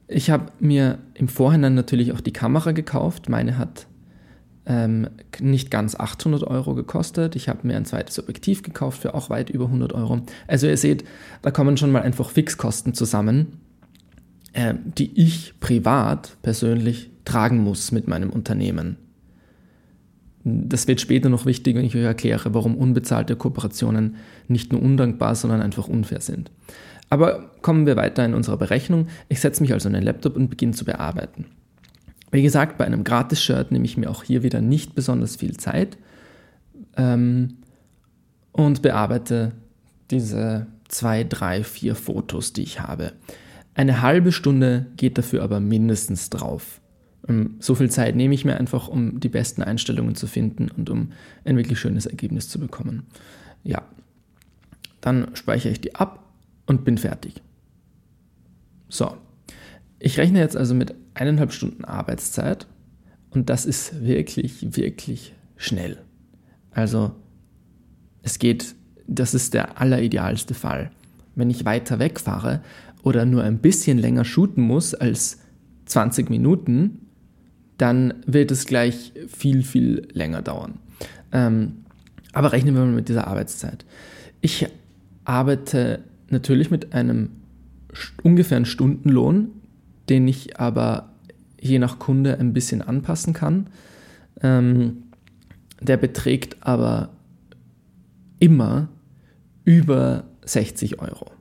Ich 0.07 0.31
habe 0.31 0.51
mir 0.59 0.97
im 1.13 1.27
Vorhinein 1.27 1.75
natürlich 1.75 2.13
auch 2.13 2.21
die 2.21 2.33
Kamera 2.33 2.71
gekauft. 2.71 3.29
Meine 3.29 3.59
hat 3.59 3.85
ähm, 4.71 5.09
nicht 5.41 5.69
ganz 5.69 5.95
800 5.95 6.43
Euro 6.43 6.75
gekostet. 6.75 7.35
Ich 7.35 7.49
habe 7.49 7.67
mir 7.67 7.75
ein 7.75 7.83
zweites 7.83 8.19
Objektiv 8.19 8.63
gekauft 8.63 9.01
für 9.01 9.13
auch 9.13 9.29
weit 9.29 9.49
über 9.49 9.65
100 9.65 9.91
Euro. 9.91 10.21
Also 10.47 10.67
ihr 10.67 10.77
seht, 10.77 11.03
da 11.41 11.51
kommen 11.51 11.75
schon 11.75 11.91
mal 11.91 12.03
einfach 12.03 12.29
Fixkosten 12.29 12.93
zusammen, 12.93 13.59
äh, 14.53 14.75
die 14.85 15.11
ich 15.21 15.59
privat 15.59 16.37
persönlich 16.41 17.09
tragen 17.25 17.57
muss 17.57 17.91
mit 17.91 18.07
meinem 18.07 18.29
Unternehmen. 18.29 18.95
Das 20.45 20.87
wird 20.87 21.01
später 21.01 21.27
noch 21.27 21.45
wichtig, 21.45 21.75
wenn 21.75 21.85
ich 21.85 21.95
euch 21.95 22.03
erkläre, 22.03 22.53
warum 22.53 22.75
unbezahlte 22.75 23.35
Kooperationen 23.35 24.15
nicht 24.47 24.71
nur 24.71 24.81
undankbar, 24.81 25.35
sondern 25.35 25.61
einfach 25.61 25.89
unfair 25.89 26.21
sind. 26.21 26.49
Aber 27.09 27.51
kommen 27.61 27.85
wir 27.85 27.97
weiter 27.97 28.23
in 28.25 28.33
unserer 28.33 28.57
Berechnung. 28.57 29.07
Ich 29.27 29.41
setze 29.41 29.61
mich 29.61 29.73
also 29.73 29.89
in 29.89 29.93
den 29.93 30.03
Laptop 30.03 30.37
und 30.37 30.49
beginne 30.49 30.71
zu 30.71 30.85
bearbeiten. 30.85 31.45
Wie 32.31 32.41
gesagt, 32.41 32.77
bei 32.77 32.85
einem 32.85 33.03
Gratis-Shirt 33.03 33.71
nehme 33.71 33.85
ich 33.85 33.97
mir 33.97 34.09
auch 34.09 34.23
hier 34.23 34.41
wieder 34.43 34.61
nicht 34.61 34.95
besonders 34.95 35.35
viel 35.35 35.57
Zeit 35.57 35.97
ähm, 36.95 37.57
und 38.53 38.81
bearbeite 38.81 39.51
diese 40.09 40.67
zwei, 40.87 41.23
drei, 41.23 41.63
vier 41.63 41.95
Fotos, 41.95 42.53
die 42.53 42.63
ich 42.63 42.79
habe. 42.79 43.13
Eine 43.73 44.01
halbe 44.01 44.31
Stunde 44.31 44.87
geht 44.97 45.17
dafür 45.17 45.43
aber 45.43 45.59
mindestens 45.59 46.29
drauf. 46.29 46.81
Ähm, 47.27 47.55
so 47.59 47.75
viel 47.75 47.89
Zeit 47.89 48.15
nehme 48.15 48.33
ich 48.33 48.45
mir 48.45 48.57
einfach, 48.57 48.87
um 48.87 49.19
die 49.19 49.29
besten 49.29 49.61
Einstellungen 49.61 50.15
zu 50.15 50.27
finden 50.27 50.69
und 50.69 50.89
um 50.89 51.11
ein 51.43 51.57
wirklich 51.57 51.79
schönes 51.79 52.05
Ergebnis 52.05 52.49
zu 52.49 52.59
bekommen. 52.59 53.03
Ja, 53.63 53.83
dann 55.01 55.35
speichere 55.35 55.71
ich 55.71 55.81
die 55.81 55.95
ab 55.95 56.23
und 56.65 56.85
bin 56.85 56.97
fertig. 56.97 57.41
So, 58.89 59.15
ich 59.99 60.17
rechne 60.17 60.39
jetzt 60.39 60.57
also 60.57 60.75
mit 60.75 60.93
eineinhalb 61.13 61.51
Stunden 61.53 61.85
Arbeitszeit 61.85 62.67
und 63.29 63.49
das 63.49 63.65
ist 63.65 64.03
wirklich, 64.03 64.75
wirklich 64.75 65.33
schnell. 65.55 65.97
Also 66.71 67.11
es 68.21 68.39
geht, 68.39 68.75
das 69.07 69.33
ist 69.33 69.53
der 69.53 69.79
alleridealste 69.79 70.53
Fall. 70.53 70.91
Wenn 71.35 71.49
ich 71.49 71.65
weiter 71.65 71.99
wegfahre 71.99 72.61
oder 73.03 73.25
nur 73.25 73.43
ein 73.43 73.59
bisschen 73.59 73.97
länger 73.97 74.25
shooten 74.25 74.63
muss 74.63 74.93
als 74.93 75.39
20 75.85 76.29
Minuten, 76.29 77.07
dann 77.77 78.13
wird 78.27 78.51
es 78.51 78.65
gleich 78.65 79.13
viel, 79.27 79.63
viel 79.63 80.07
länger 80.13 80.41
dauern. 80.41 80.79
Ähm, 81.31 81.85
aber 82.33 82.51
rechnen 82.51 82.75
wir 82.75 82.81
mal 82.81 82.91
mit 82.91 83.09
dieser 83.09 83.27
Arbeitszeit. 83.27 83.85
Ich 84.41 84.67
arbeite 85.25 86.03
natürlich 86.29 86.71
mit 86.71 86.93
einem 86.93 87.29
ungefähren 88.23 88.65
Stundenlohn, 88.65 89.49
den 90.11 90.27
ich 90.27 90.59
aber 90.59 91.09
je 91.61 91.79
nach 91.79 91.97
Kunde 91.97 92.37
ein 92.37 92.51
bisschen 92.51 92.81
anpassen 92.81 93.33
kann. 93.33 93.67
Ähm, 94.41 95.03
der 95.79 95.95
beträgt 95.95 96.57
aber 96.59 97.11
immer 98.37 98.89
über 99.63 100.25
60 100.43 100.99
Euro. 100.99 101.31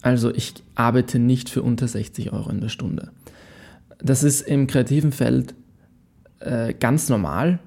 Also 0.00 0.32
ich 0.32 0.54
arbeite 0.76 1.18
nicht 1.18 1.48
für 1.48 1.62
unter 1.62 1.88
60 1.88 2.32
Euro 2.32 2.50
in 2.50 2.60
der 2.60 2.68
Stunde. 2.68 3.10
Das 3.98 4.22
ist 4.22 4.42
im 4.42 4.68
kreativen 4.68 5.10
Feld 5.10 5.54
äh, 6.38 6.72
ganz 6.72 7.08
normal. 7.08 7.58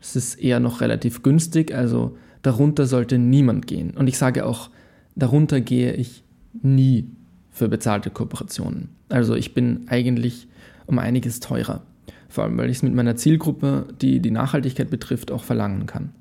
Es 0.00 0.14
ist 0.14 0.36
eher 0.36 0.60
noch 0.60 0.80
relativ 0.80 1.24
günstig, 1.24 1.74
also 1.74 2.16
darunter 2.42 2.86
sollte 2.86 3.18
niemand 3.18 3.66
gehen. 3.66 3.90
Und 3.90 4.06
ich 4.06 4.18
sage 4.18 4.46
auch, 4.46 4.70
darunter 5.16 5.60
gehe 5.60 5.94
ich 5.94 6.22
nie 6.62 7.10
für 7.52 7.68
bezahlte 7.68 8.10
Kooperationen. 8.10 8.88
Also 9.08 9.34
ich 9.34 9.54
bin 9.54 9.86
eigentlich 9.88 10.48
um 10.86 10.98
einiges 10.98 11.38
teurer. 11.38 11.82
Vor 12.28 12.44
allem, 12.44 12.56
weil 12.56 12.70
ich 12.70 12.78
es 12.78 12.82
mit 12.82 12.94
meiner 12.94 13.14
Zielgruppe, 13.14 13.86
die 14.00 14.20
die 14.20 14.30
Nachhaltigkeit 14.30 14.88
betrifft, 14.90 15.30
auch 15.30 15.44
verlangen 15.44 15.86
kann. 15.86 16.12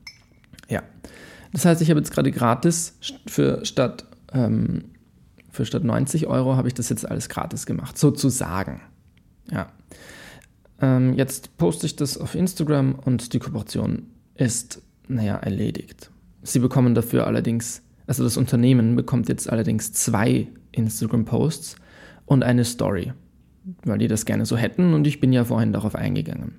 Ja. 0.70 0.84
Das 1.54 1.66
heißt, 1.66 1.82
ich 1.82 1.90
habe 1.90 2.00
jetzt 2.00 2.12
gerade 2.12 2.32
gratis 2.32 2.98
für 3.26 3.66
statt, 3.66 4.06
ähm, 4.34 4.84
für 5.50 5.66
statt 5.66 5.86
90 5.86 6.28
Euro 6.28 6.58
habe 6.58 6.68
ich 6.68 6.74
das 6.74 6.90
jetzt 6.90 7.10
alles 7.10 7.30
gratis 7.30 7.66
gemacht, 7.66 7.98
sozusagen. 7.98 8.82
Ja. 9.50 9.68
Ähm, 10.82 11.14
jetzt 11.14 11.58
poste 11.58 11.86
ich 11.86 11.96
das 11.96 12.18
auf 12.18 12.36
Instagram 12.36 12.96
und 12.96 13.34
die 13.34 13.40
Kooperation 13.40 14.08
ist, 14.36 14.82
naja, 15.08 15.38
erledigt. 15.38 16.12
Sie 16.44 16.60
bekommen 16.60 16.94
dafür 16.94 17.28
allerdings, 17.28 17.84
also 18.08 18.24
das 18.24 18.36
Unternehmen 18.36 18.96
bekommt 18.96 19.30
jetzt 19.30 19.50
allerdings 19.50 19.94
zwei 19.94 20.48
Instagram-Posts 20.72 21.76
und 22.26 22.44
eine 22.44 22.66
Story, 22.66 23.14
weil 23.84 23.98
die 23.98 24.08
das 24.08 24.26
gerne 24.26 24.46
so 24.46 24.58
hätten 24.58 24.94
und 24.94 25.08
ich 25.08 25.20
bin 25.20 25.34
ja 25.34 25.44
vorhin 25.44 25.74
darauf 25.74 25.96
eingegangen. 25.96 26.56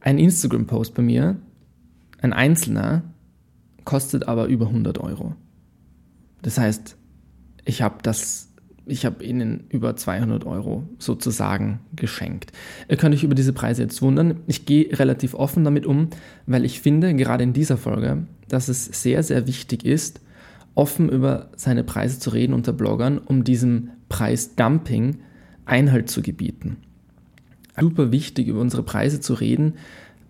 Ein 0.00 0.18
Instagram-Post 0.18 0.94
bei 0.94 1.02
mir, 1.02 1.36
ein 2.20 2.32
einzelner, 2.32 3.02
kostet 3.84 4.28
aber 4.28 4.46
über 4.46 4.66
100 4.66 4.98
Euro. 4.98 5.34
Das 6.42 6.58
heißt, 6.58 6.96
ich 7.64 7.82
habe 7.82 7.96
das 8.02 8.52
ich 8.84 9.06
habe 9.06 9.22
ihnen 9.24 9.64
über 9.68 9.94
200 9.94 10.44
Euro 10.44 10.88
sozusagen 10.98 11.80
geschenkt. 11.94 12.52
Ihr 12.88 12.96
könnt 12.96 13.14
euch 13.14 13.22
über 13.22 13.34
diese 13.34 13.52
Preise 13.52 13.82
jetzt 13.82 14.02
wundern. 14.02 14.40
Ich 14.46 14.66
gehe 14.66 14.98
relativ 14.98 15.34
offen 15.34 15.64
damit 15.64 15.86
um, 15.86 16.08
weil 16.46 16.64
ich 16.64 16.80
finde, 16.80 17.14
gerade 17.14 17.44
in 17.44 17.52
dieser 17.52 17.76
Folge, 17.76 18.26
dass 18.48 18.68
es 18.68 18.86
sehr, 18.86 19.22
sehr 19.22 19.46
wichtig 19.46 19.84
ist, 19.84 20.20
offen 20.74 21.08
über 21.08 21.50
seine 21.56 21.84
Preise 21.84 22.18
zu 22.18 22.30
reden 22.30 22.54
unter 22.54 22.72
Bloggern, 22.72 23.18
um 23.18 23.44
diesem 23.44 23.90
Preisdumping 24.08 25.18
Einhalt 25.64 26.10
zu 26.10 26.22
gebieten. 26.22 26.78
Super 27.78 28.12
wichtig, 28.12 28.48
über 28.48 28.60
unsere 28.60 28.82
Preise 28.82 29.20
zu 29.20 29.34
reden, 29.34 29.74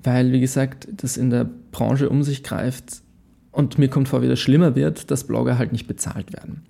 weil, 0.03 0.33
wie 0.33 0.41
gesagt, 0.41 0.89
das 0.91 1.17
in 1.17 1.31
der 1.31 1.49
Branche 1.71 2.09
um 2.09 2.23
sich 2.23 2.43
greift 2.43 3.03
und 3.51 3.79
mir 3.79 3.89
kommt 3.89 4.09
vor, 4.09 4.23
wie 4.23 4.29
das 4.29 4.41
schlimmer 4.41 4.75
wird, 4.75 5.11
dass 5.11 5.27
Blogger 5.27 5.59
halt 5.59 5.73
nicht 5.73 5.87
bezahlt 5.87 6.33
werden. 6.33 6.63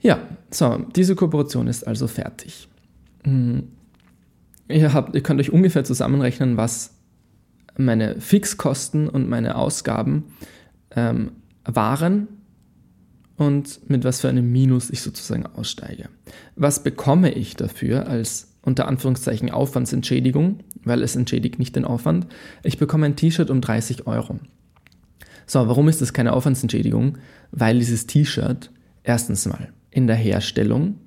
Ja, 0.00 0.18
so, 0.50 0.84
diese 0.94 1.16
Kooperation 1.16 1.66
ist 1.66 1.86
also 1.86 2.06
fertig. 2.06 2.68
Hm. 3.24 3.68
Ihr, 4.68 4.92
habt, 4.92 5.14
ihr 5.14 5.22
könnt 5.22 5.40
euch 5.40 5.52
ungefähr 5.52 5.84
zusammenrechnen, 5.84 6.56
was 6.56 6.94
meine 7.78 8.20
Fixkosten 8.20 9.08
und 9.08 9.28
meine 9.28 9.56
Ausgaben 9.56 10.24
ähm, 10.94 11.32
waren 11.64 12.28
und 13.36 13.88
mit 13.88 14.04
was 14.04 14.20
für 14.20 14.28
einem 14.28 14.50
Minus 14.50 14.90
ich 14.90 15.02
sozusagen 15.02 15.46
aussteige. 15.46 16.08
Was 16.54 16.82
bekomme 16.82 17.32
ich 17.32 17.56
dafür 17.56 18.08
als 18.08 18.52
unter 18.62 18.88
Anführungszeichen 18.88 19.50
Aufwandsentschädigung, 19.50 20.60
weil 20.84 21.02
es 21.02 21.16
entschädigt 21.16 21.58
nicht 21.58 21.76
den 21.76 21.84
Aufwand? 21.84 22.26
Ich 22.62 22.78
bekomme 22.78 23.06
ein 23.06 23.16
T-Shirt 23.16 23.50
um 23.50 23.60
30 23.60 24.06
Euro. 24.06 24.40
So, 25.46 25.68
warum 25.68 25.88
ist 25.88 26.00
das 26.00 26.12
keine 26.12 26.32
Aufwandsentschädigung? 26.32 27.18
Weil 27.52 27.78
dieses 27.78 28.06
T-Shirt 28.06 28.70
erstens 29.04 29.46
mal 29.46 29.68
in 29.90 30.06
der 30.06 30.16
Herstellung. 30.16 30.98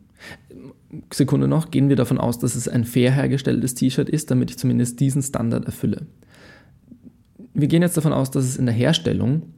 Sekunde 1.13 1.47
noch, 1.47 1.69
gehen 1.69 1.89
wir 1.89 1.95
davon 1.95 2.17
aus, 2.17 2.39
dass 2.39 2.55
es 2.55 2.67
ein 2.67 2.85
fair 2.85 3.11
hergestelltes 3.11 3.75
T-Shirt 3.75 4.09
ist, 4.09 4.31
damit 4.31 4.49
ich 4.51 4.57
zumindest 4.57 4.99
diesen 4.99 5.21
Standard 5.21 5.65
erfülle. 5.65 6.07
Wir 7.53 7.67
gehen 7.67 7.81
jetzt 7.81 7.97
davon 7.97 8.13
aus, 8.13 8.31
dass 8.31 8.45
es 8.45 8.57
in 8.57 8.65
der 8.65 8.73
Herstellung 8.73 9.53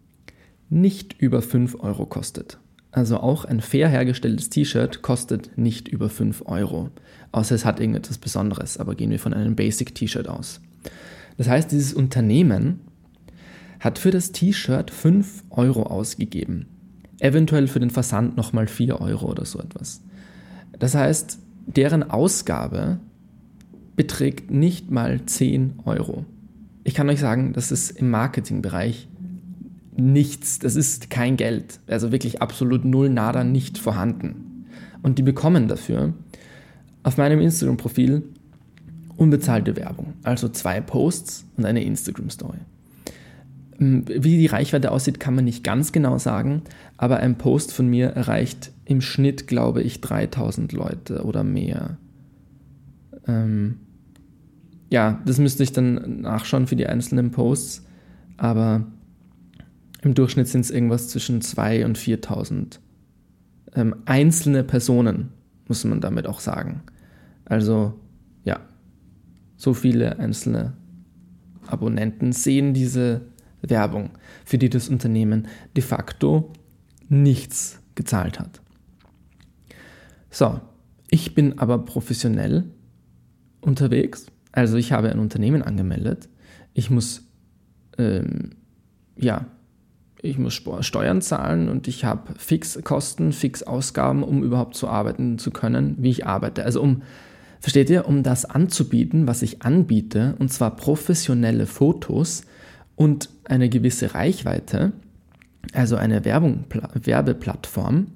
nicht 0.71 1.15
über 1.19 1.41
5 1.41 1.75
Euro 1.79 2.07
kostet. 2.07 2.57
Also 2.91 3.17
auch 3.17 3.45
ein 3.45 3.61
fair 3.61 3.87
hergestelltes 3.87 4.49
T-Shirt 4.49 5.01
kostet 5.01 5.57
nicht 5.57 5.87
über 5.87 6.09
5 6.09 6.43
Euro. 6.47 6.89
Außer 7.31 7.55
es 7.55 7.63
hat 7.63 7.79
irgendetwas 7.79 8.17
Besonderes, 8.17 8.77
aber 8.77 8.95
gehen 8.95 9.11
wir 9.11 9.19
von 9.19 9.33
einem 9.33 9.55
Basic-T-Shirt 9.55 10.27
aus. 10.27 10.59
Das 11.37 11.47
heißt, 11.47 11.71
dieses 11.71 11.93
Unternehmen 11.93 12.81
hat 13.79 13.99
für 13.99 14.11
das 14.11 14.31
T-Shirt 14.31 14.91
5 14.91 15.43
Euro 15.51 15.83
ausgegeben 15.83 16.65
eventuell 17.21 17.67
für 17.67 17.79
den 17.79 17.91
Versand 17.91 18.35
nochmal 18.35 18.67
4 18.67 18.99
Euro 18.99 19.29
oder 19.29 19.45
so 19.45 19.59
etwas. 19.59 20.01
Das 20.77 20.95
heißt, 20.95 21.39
deren 21.67 22.09
Ausgabe 22.09 22.99
beträgt 23.95 24.49
nicht 24.49 24.89
mal 24.89 25.23
10 25.25 25.81
Euro. 25.85 26.25
Ich 26.83 26.95
kann 26.95 27.09
euch 27.09 27.19
sagen, 27.19 27.53
das 27.53 27.71
ist 27.71 27.91
im 27.91 28.09
Marketingbereich 28.09 29.07
nichts, 30.01 30.59
das 30.59 30.75
ist 30.75 31.09
kein 31.09 31.37
Geld, 31.37 31.79
also 31.87 32.11
wirklich 32.11 32.41
absolut 32.41 32.85
null, 32.85 33.09
nada, 33.09 33.43
nicht 33.43 33.77
vorhanden. 33.77 34.65
Und 35.01 35.17
die 35.17 35.23
bekommen 35.23 35.67
dafür 35.67 36.13
auf 37.03 37.17
meinem 37.17 37.39
Instagram-Profil 37.39 38.23
unbezahlte 39.17 39.75
Werbung, 39.75 40.13
also 40.23 40.49
zwei 40.49 40.81
Posts 40.81 41.45
und 41.57 41.65
eine 41.65 41.83
Instagram-Story. 41.83 42.57
Hm, 43.77 44.05
wie 44.07 44.37
die 44.37 44.47
Reichweite 44.47 44.91
aussieht, 44.91 45.19
kann 45.19 45.35
man 45.35 45.45
nicht 45.45 45.63
ganz 45.63 45.91
genau 45.91 46.17
sagen, 46.17 46.63
aber 46.97 47.17
ein 47.17 47.37
Post 47.37 47.73
von 47.73 47.87
mir 47.87 48.07
erreicht 48.09 48.71
im 48.85 49.01
Schnitt, 49.01 49.47
glaube 49.47 49.81
ich, 49.81 50.01
3000 50.01 50.71
Leute 50.73 51.23
oder 51.23 51.43
mehr. 51.43 51.97
Ähm, 53.27 53.79
ja, 54.91 55.21
das 55.25 55.39
müsste 55.39 55.63
ich 55.63 55.71
dann 55.71 56.21
nachschauen 56.21 56.67
für 56.67 56.75
die 56.75 56.87
einzelnen 56.87 57.31
Posts, 57.31 57.85
aber 58.37 58.85
im 60.01 60.13
Durchschnitt 60.13 60.47
sind 60.47 60.61
es 60.61 60.71
irgendwas 60.71 61.09
zwischen 61.09 61.41
2.000 61.41 61.85
und 61.85 61.97
4.000 61.97 62.79
ähm, 63.75 63.95
einzelne 64.05 64.63
Personen, 64.63 65.29
muss 65.67 65.83
man 65.83 66.01
damit 66.01 66.27
auch 66.27 66.39
sagen. 66.39 66.81
Also 67.45 67.99
ja, 68.43 68.59
so 69.57 69.73
viele 69.73 70.19
einzelne 70.19 70.73
Abonnenten 71.67 72.31
sehen 72.31 72.73
diese 72.73 73.21
Werbung, 73.61 74.11
für 74.43 74.57
die 74.57 74.69
das 74.69 74.89
Unternehmen 74.89 75.47
de 75.75 75.83
facto 75.83 76.51
nichts 77.07 77.79
gezahlt 77.95 78.39
hat. 78.39 78.61
So, 80.31 80.59
ich 81.09 81.35
bin 81.35 81.59
aber 81.59 81.79
professionell 81.85 82.63
unterwegs. 83.59 84.25
Also 84.51 84.77
ich 84.77 84.91
habe 84.91 85.11
ein 85.11 85.19
Unternehmen 85.19 85.61
angemeldet. 85.61 86.29
Ich 86.73 86.89
muss 86.89 87.27
ähm, 87.97 88.51
ja, 89.17 89.45
ich 90.21 90.37
muss 90.37 90.53
Steuern 90.53 91.21
zahlen 91.21 91.69
und 91.69 91.87
ich 91.87 92.05
habe 92.05 92.33
Fixkosten, 92.37 93.33
Fixausgaben, 93.33 94.23
um 94.23 94.43
überhaupt 94.43 94.75
so 94.75 94.87
arbeiten 94.87 95.39
zu 95.39 95.51
können, 95.51 95.95
wie 95.99 96.11
ich 96.11 96.25
arbeite. 96.25 96.63
Also 96.63 96.81
um, 96.81 97.01
versteht 97.59 97.89
ihr, 97.89 98.07
um 98.07 98.21
das 98.23 98.45
anzubieten, 98.45 99.27
was 99.27 99.41
ich 99.41 99.63
anbiete, 99.63 100.35
und 100.39 100.51
zwar 100.51 100.75
professionelle 100.75 101.65
Fotos 101.65 102.43
und 102.95 103.29
eine 103.45 103.69
gewisse 103.69 104.13
Reichweite, 104.13 104.93
also 105.73 105.95
eine 105.95 106.23
Werbung, 106.23 106.65
Werbeplattform, 106.93 108.07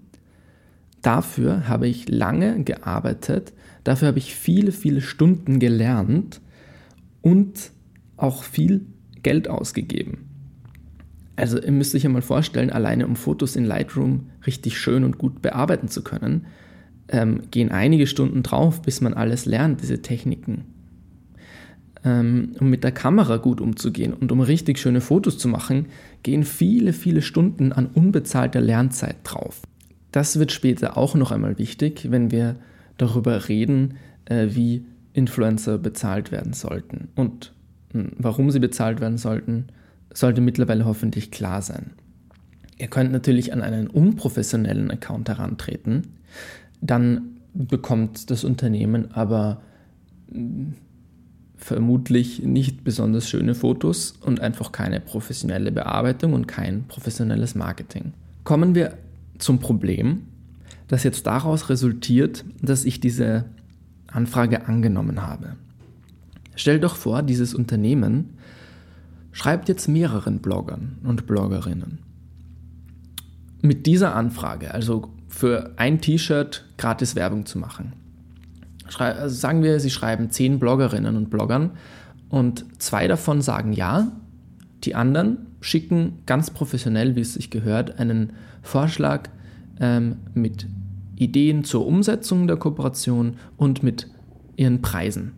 dafür 1.01 1.67
habe 1.67 1.87
ich 1.87 2.07
lange 2.07 2.63
gearbeitet, 2.63 3.53
dafür 3.83 4.09
habe 4.09 4.19
ich 4.19 4.35
viele, 4.35 4.71
viele 4.71 5.01
Stunden 5.01 5.59
gelernt 5.59 6.39
und 7.21 7.71
auch 8.17 8.43
viel 8.43 8.85
Geld 9.23 9.47
ausgegeben. 9.47 10.34
Also 11.35 11.59
ihr 11.61 11.71
müsst 11.71 11.93
euch 11.95 12.03
ja 12.03 12.09
mal 12.09 12.21
vorstellen, 12.21 12.69
alleine 12.69 13.07
um 13.07 13.15
Fotos 13.15 13.55
in 13.55 13.65
Lightroom 13.65 14.29
richtig 14.47 14.77
schön 14.77 15.03
und 15.03 15.17
gut 15.17 15.41
bearbeiten 15.41 15.87
zu 15.89 16.03
können, 16.03 16.45
ähm, 17.09 17.43
gehen 17.51 17.71
einige 17.71 18.07
Stunden 18.07 18.41
drauf, 18.41 18.81
bis 18.81 19.01
man 19.01 19.13
alles 19.13 19.45
lernt, 19.45 19.81
diese 19.81 20.01
Techniken. 20.01 20.65
Ähm, 22.03 22.55
um 22.59 22.69
mit 22.69 22.83
der 22.83 22.91
Kamera 22.91 23.37
gut 23.37 23.59
umzugehen 23.59 24.13
und 24.13 24.31
um 24.31 24.39
richtig 24.39 24.79
schöne 24.79 25.01
Fotos 25.01 25.37
zu 25.37 25.47
machen, 25.47 25.87
gehen 26.23 26.43
viele, 26.43 26.93
viele 26.93 27.21
Stunden 27.21 27.71
an 27.73 27.87
unbezahlter 27.87 28.61
Lernzeit 28.61 29.17
drauf. 29.23 29.61
Das 30.11 30.39
wird 30.39 30.51
später 30.51 30.97
auch 30.97 31.15
noch 31.15 31.31
einmal 31.31 31.57
wichtig, 31.57 32.07
wenn 32.09 32.31
wir 32.31 32.55
darüber 32.97 33.49
reden, 33.49 33.95
äh, 34.25 34.47
wie 34.51 34.85
Influencer 35.13 35.77
bezahlt 35.77 36.31
werden 36.31 36.53
sollten 36.53 37.09
und 37.15 37.53
mh, 37.93 38.03
hm, 38.03 38.11
warum 38.17 38.51
sie 38.51 38.59
bezahlt 38.59 39.01
werden 39.01 39.17
sollten 39.17 39.65
sollte 40.15 40.41
mittlerweile 40.41 40.85
hoffentlich 40.85 41.29
klar 41.29 41.61
sein. 41.61 41.91
Ihr 42.77 42.87
könnt 42.87 43.11
natürlich 43.11 43.53
an 43.53 43.61
einen 43.61 43.87
unprofessionellen 43.87 44.89
Account 44.91 45.29
herantreten, 45.29 46.07
dann 46.81 47.37
bekommt 47.53 48.29
das 48.31 48.43
Unternehmen 48.43 49.11
aber 49.13 49.61
hm, 50.31 50.73
vermutlich 51.57 52.43
nicht 52.43 52.83
besonders 52.83 53.29
schöne 53.29 53.55
Fotos 53.55 54.11
und 54.21 54.41
einfach 54.41 54.71
keine 54.71 54.99
professionelle 54.99 55.71
Bearbeitung 55.71 56.33
und 56.33 56.47
kein 56.47 56.83
professionelles 56.87 57.55
Marketing. 57.55 58.13
Kommen 58.43 58.75
wir 58.75 58.97
zum 59.37 59.59
Problem, 59.59 60.23
das 60.87 61.03
jetzt 61.03 61.25
daraus 61.25 61.69
resultiert, 61.69 62.45
dass 62.61 62.85
ich 62.85 62.99
diese 62.99 63.45
Anfrage 64.07 64.67
angenommen 64.67 65.25
habe. 65.25 65.55
Stellt 66.55 66.83
doch 66.83 66.95
vor, 66.95 67.23
dieses 67.23 67.55
Unternehmen 67.55 68.34
schreibt 69.35 69.67
jetzt 69.67 69.89
mehreren 69.89 70.39
Bloggern 70.39 70.97
und 71.03 71.27
Bloggerinnen. 71.27 71.99
Mit 73.61 73.85
dieser 73.85 74.15
Anfrage, 74.15 74.73
also 74.73 75.11
für 75.27 75.73
ein 75.75 75.99
T-Shirt 75.99 76.63
gratis 76.77 77.17
Werbung 77.17 77.45
zu 77.45 77.59
machen. 77.59 77.91
Also 78.97 79.35
sagen 79.35 79.61
wir, 79.61 79.81
Sie 79.81 79.89
schreiben 79.89 80.29
zehn 80.29 80.57
Bloggerinnen 80.57 81.17
und 81.17 81.29
Bloggern 81.29 81.71
und 82.29 82.63
zwei 82.81 83.09
davon 83.09 83.41
sagen 83.41 83.73
ja, 83.73 84.09
die 84.85 84.95
anderen 84.95 85.47
schicken 85.59 86.19
ganz 86.25 86.49
professionell, 86.49 87.17
wie 87.17 87.21
es 87.21 87.33
sich 87.33 87.49
gehört, 87.49 87.99
einen 87.99 88.31
Vorschlag 88.61 89.27
ähm, 89.81 90.15
mit 90.33 90.65
Ideen 91.17 91.65
zur 91.65 91.85
Umsetzung 91.85 92.47
der 92.47 92.55
Kooperation 92.55 93.35
und 93.57 93.83
mit 93.83 94.07
ihren 94.55 94.81
Preisen. 94.81 95.33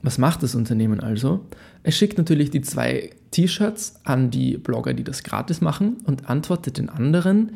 Was 0.00 0.16
macht 0.16 0.42
das 0.42 0.54
Unternehmen 0.54 1.00
also? 1.00 1.46
Es 1.84 1.96
schickt 1.96 2.18
natürlich 2.18 2.50
die 2.50 2.62
zwei 2.62 3.10
T-Shirts 3.30 4.00
an 4.04 4.30
die 4.30 4.56
Blogger, 4.56 4.94
die 4.94 5.04
das 5.04 5.22
gratis 5.22 5.60
machen 5.60 5.98
und 6.04 6.28
antwortet 6.28 6.78
den 6.78 6.88
anderen, 6.88 7.52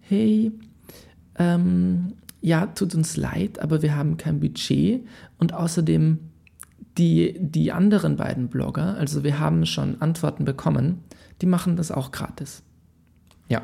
hey, 0.00 0.52
ähm, 1.36 2.12
ja, 2.42 2.66
tut 2.66 2.94
uns 2.94 3.16
leid, 3.16 3.58
aber 3.58 3.80
wir 3.82 3.96
haben 3.96 4.18
kein 4.18 4.38
Budget 4.38 5.06
und 5.38 5.54
außerdem 5.54 6.18
die, 6.98 7.36
die 7.38 7.72
anderen 7.72 8.16
beiden 8.16 8.48
Blogger, 8.48 8.96
also 8.96 9.24
wir 9.24 9.38
haben 9.38 9.64
schon 9.64 10.00
Antworten 10.02 10.44
bekommen, 10.44 11.02
die 11.40 11.46
machen 11.46 11.76
das 11.76 11.90
auch 11.90 12.12
gratis. 12.12 12.62
Ja, 13.48 13.62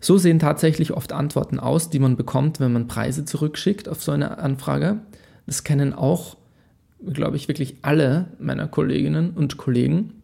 so 0.00 0.16
sehen 0.16 0.38
tatsächlich 0.38 0.92
oft 0.92 1.12
Antworten 1.12 1.58
aus, 1.58 1.90
die 1.90 1.98
man 1.98 2.16
bekommt, 2.16 2.60
wenn 2.60 2.72
man 2.72 2.86
Preise 2.86 3.24
zurückschickt 3.24 3.88
auf 3.88 4.02
so 4.02 4.12
eine 4.12 4.38
Anfrage. 4.38 5.00
Das 5.44 5.64
kennen 5.64 5.92
auch 5.92 6.36
glaube 7.12 7.36
ich, 7.36 7.48
wirklich 7.48 7.76
alle 7.82 8.28
meiner 8.38 8.68
Kolleginnen 8.68 9.30
und 9.30 9.56
Kollegen. 9.56 10.22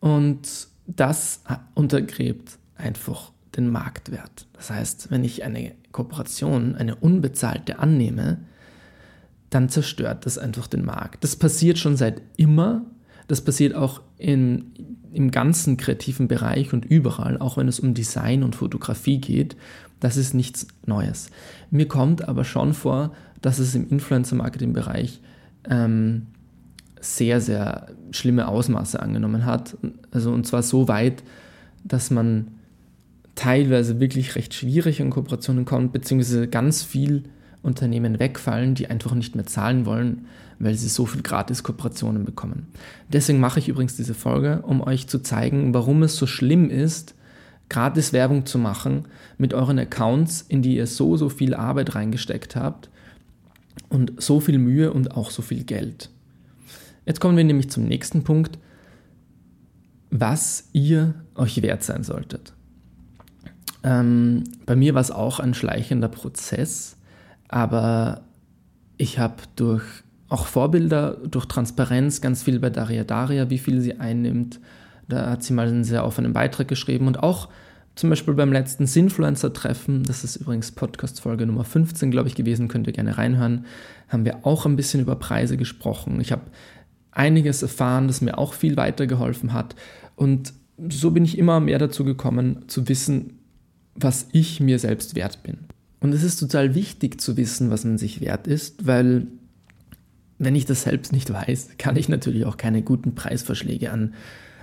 Und 0.00 0.68
das 0.86 1.42
untergräbt 1.74 2.58
einfach 2.76 3.32
den 3.56 3.70
Marktwert. 3.70 4.46
Das 4.52 4.70
heißt, 4.70 5.10
wenn 5.10 5.24
ich 5.24 5.44
eine 5.44 5.72
Kooperation, 5.92 6.74
eine 6.74 6.96
unbezahlte 6.96 7.78
annehme, 7.78 8.38
dann 9.50 9.68
zerstört 9.68 10.26
das 10.26 10.36
einfach 10.36 10.66
den 10.66 10.84
Markt. 10.84 11.22
Das 11.22 11.36
passiert 11.36 11.78
schon 11.78 11.96
seit 11.96 12.20
immer. 12.36 12.84
Das 13.28 13.40
passiert 13.40 13.74
auch 13.74 14.02
in, 14.18 14.72
im 15.12 15.30
ganzen 15.30 15.76
kreativen 15.76 16.28
Bereich 16.28 16.72
und 16.72 16.84
überall, 16.84 17.38
auch 17.38 17.56
wenn 17.56 17.68
es 17.68 17.80
um 17.80 17.94
Design 17.94 18.42
und 18.42 18.56
Fotografie 18.56 19.18
geht. 19.18 19.56
Das 20.00 20.16
ist 20.16 20.34
nichts 20.34 20.66
Neues. 20.84 21.30
Mir 21.70 21.88
kommt 21.88 22.28
aber 22.28 22.44
schon 22.44 22.74
vor, 22.74 23.14
dass 23.40 23.58
es 23.58 23.74
im 23.74 23.88
Influencer-Marketing-Bereich 23.88 25.20
ähm, 25.68 26.26
sehr, 27.00 27.40
sehr 27.40 27.88
schlimme 28.10 28.48
Ausmaße 28.48 29.00
angenommen 29.00 29.44
hat. 29.44 29.76
Also 30.10 30.32
und 30.32 30.46
zwar 30.46 30.62
so 30.62 30.88
weit, 30.88 31.22
dass 31.84 32.10
man 32.10 32.48
teilweise 33.34 34.00
wirklich 34.00 34.36
recht 34.36 34.54
schwierig 34.54 35.00
in 35.00 35.10
Kooperationen 35.10 35.64
kommt, 35.64 35.92
beziehungsweise 35.92 36.48
ganz 36.48 36.82
viel 36.82 37.24
Unternehmen 37.62 38.18
wegfallen, 38.18 38.74
die 38.74 38.88
einfach 38.88 39.14
nicht 39.14 39.34
mehr 39.34 39.46
zahlen 39.46 39.86
wollen, 39.86 40.26
weil 40.58 40.74
sie 40.74 40.88
so 40.88 41.06
viel 41.06 41.22
Gratis-Kooperationen 41.22 42.24
bekommen. 42.24 42.68
Deswegen 43.12 43.40
mache 43.40 43.58
ich 43.58 43.68
übrigens 43.68 43.96
diese 43.96 44.14
Folge, 44.14 44.62
um 44.62 44.80
euch 44.80 45.08
zu 45.08 45.18
zeigen, 45.18 45.74
warum 45.74 46.02
es 46.02 46.16
so 46.16 46.26
schlimm 46.26 46.70
ist, 46.70 47.14
gratis 47.68 48.12
Werbung 48.12 48.46
zu 48.46 48.58
machen 48.58 49.06
mit 49.38 49.54
euren 49.54 49.78
Accounts, 49.78 50.44
in 50.48 50.62
die 50.62 50.76
ihr 50.76 50.86
so, 50.86 51.16
so 51.16 51.28
viel 51.28 51.54
Arbeit 51.54 51.94
reingesteckt 51.94 52.54
habt 52.54 52.90
und 53.94 54.12
so 54.20 54.40
viel 54.40 54.58
Mühe 54.58 54.92
und 54.92 55.12
auch 55.12 55.30
so 55.30 55.40
viel 55.40 55.62
Geld. 55.62 56.10
Jetzt 57.06 57.20
kommen 57.20 57.36
wir 57.36 57.44
nämlich 57.44 57.70
zum 57.70 57.84
nächsten 57.84 58.24
Punkt, 58.24 58.58
was 60.10 60.68
ihr 60.72 61.14
euch 61.36 61.62
wert 61.62 61.84
sein 61.84 62.02
solltet. 62.02 62.54
Ähm, 63.84 64.44
bei 64.66 64.74
mir 64.74 64.94
war 64.94 65.00
es 65.00 65.10
auch 65.10 65.38
ein 65.38 65.54
schleichender 65.54 66.08
Prozess, 66.08 66.96
aber 67.48 68.22
ich 68.96 69.18
habe 69.18 69.36
durch 69.56 69.84
auch 70.28 70.46
Vorbilder, 70.46 71.18
durch 71.28 71.46
Transparenz 71.46 72.20
ganz 72.20 72.42
viel 72.42 72.58
bei 72.58 72.70
Daria 72.70 73.04
Daria, 73.04 73.50
wie 73.50 73.58
viel 73.58 73.80
sie 73.80 74.00
einnimmt. 74.00 74.58
Da 75.08 75.30
hat 75.30 75.44
sie 75.44 75.52
mal 75.52 75.68
einen 75.68 75.84
sehr 75.84 76.04
offenen 76.04 76.32
Beitrag 76.32 76.66
geschrieben 76.66 77.06
und 77.06 77.22
auch 77.22 77.48
zum 77.94 78.10
Beispiel 78.10 78.34
beim 78.34 78.52
letzten 78.52 78.86
Sinfluencer-Treffen, 78.86 80.02
das 80.02 80.24
ist 80.24 80.36
übrigens 80.36 80.72
Podcast-Folge 80.72 81.46
Nummer 81.46 81.64
15, 81.64 82.10
glaube 82.10 82.28
ich, 82.28 82.34
gewesen, 82.34 82.68
könnt 82.68 82.86
ihr 82.86 82.92
gerne 82.92 83.18
reinhören, 83.18 83.66
haben 84.08 84.24
wir 84.24 84.44
auch 84.44 84.66
ein 84.66 84.76
bisschen 84.76 85.00
über 85.00 85.16
Preise 85.16 85.56
gesprochen. 85.56 86.20
Ich 86.20 86.32
habe 86.32 86.42
einiges 87.12 87.62
erfahren, 87.62 88.08
das 88.08 88.20
mir 88.20 88.38
auch 88.38 88.52
viel 88.52 88.76
weitergeholfen 88.76 89.52
hat. 89.52 89.76
Und 90.16 90.52
so 90.88 91.12
bin 91.12 91.24
ich 91.24 91.38
immer 91.38 91.60
mehr 91.60 91.78
dazu 91.78 92.04
gekommen, 92.04 92.64
zu 92.66 92.88
wissen, 92.88 93.38
was 93.94 94.28
ich 94.32 94.58
mir 94.58 94.80
selbst 94.80 95.14
wert 95.14 95.44
bin. 95.44 95.58
Und 96.00 96.12
es 96.12 96.24
ist 96.24 96.38
total 96.38 96.74
wichtig 96.74 97.20
zu 97.20 97.36
wissen, 97.36 97.70
was 97.70 97.84
man 97.84 97.96
sich 97.96 98.20
wert 98.20 98.48
ist, 98.48 98.86
weil 98.86 99.28
wenn 100.38 100.56
ich 100.56 100.66
das 100.66 100.82
selbst 100.82 101.12
nicht 101.12 101.32
weiß, 101.32 101.70
kann 101.78 101.96
ich 101.96 102.08
natürlich 102.08 102.44
auch 102.44 102.56
keine 102.56 102.82
guten 102.82 103.14
Preisvorschläge 103.14 103.92
an 103.92 104.14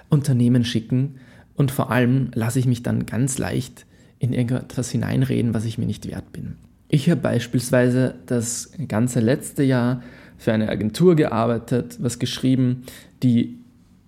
Unternehmen 0.09 0.65
schicken, 0.65 1.15
und 1.55 1.71
vor 1.71 1.91
allem 1.91 2.31
lasse 2.33 2.59
ich 2.59 2.65
mich 2.65 2.83
dann 2.83 3.05
ganz 3.05 3.37
leicht 3.37 3.85
in 4.19 4.33
irgendetwas 4.33 4.91
hineinreden, 4.91 5.53
was 5.53 5.65
ich 5.65 5.77
mir 5.77 5.85
nicht 5.85 6.07
wert 6.07 6.31
bin. 6.31 6.55
Ich 6.87 7.09
habe 7.09 7.21
beispielsweise 7.21 8.15
das 8.25 8.71
ganze 8.87 9.19
letzte 9.19 9.63
Jahr 9.63 10.01
für 10.37 10.53
eine 10.53 10.69
Agentur 10.69 11.15
gearbeitet, 11.15 11.97
was 12.01 12.19
geschrieben, 12.19 12.83
die 13.23 13.57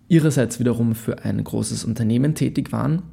ihrerseits 0.08 0.60
wiederum 0.60 0.96
für 0.96 1.24
ein 1.24 1.44
großes 1.44 1.86
Unternehmen 1.86 2.36
tätig 2.36 2.72
waren. 2.72 3.04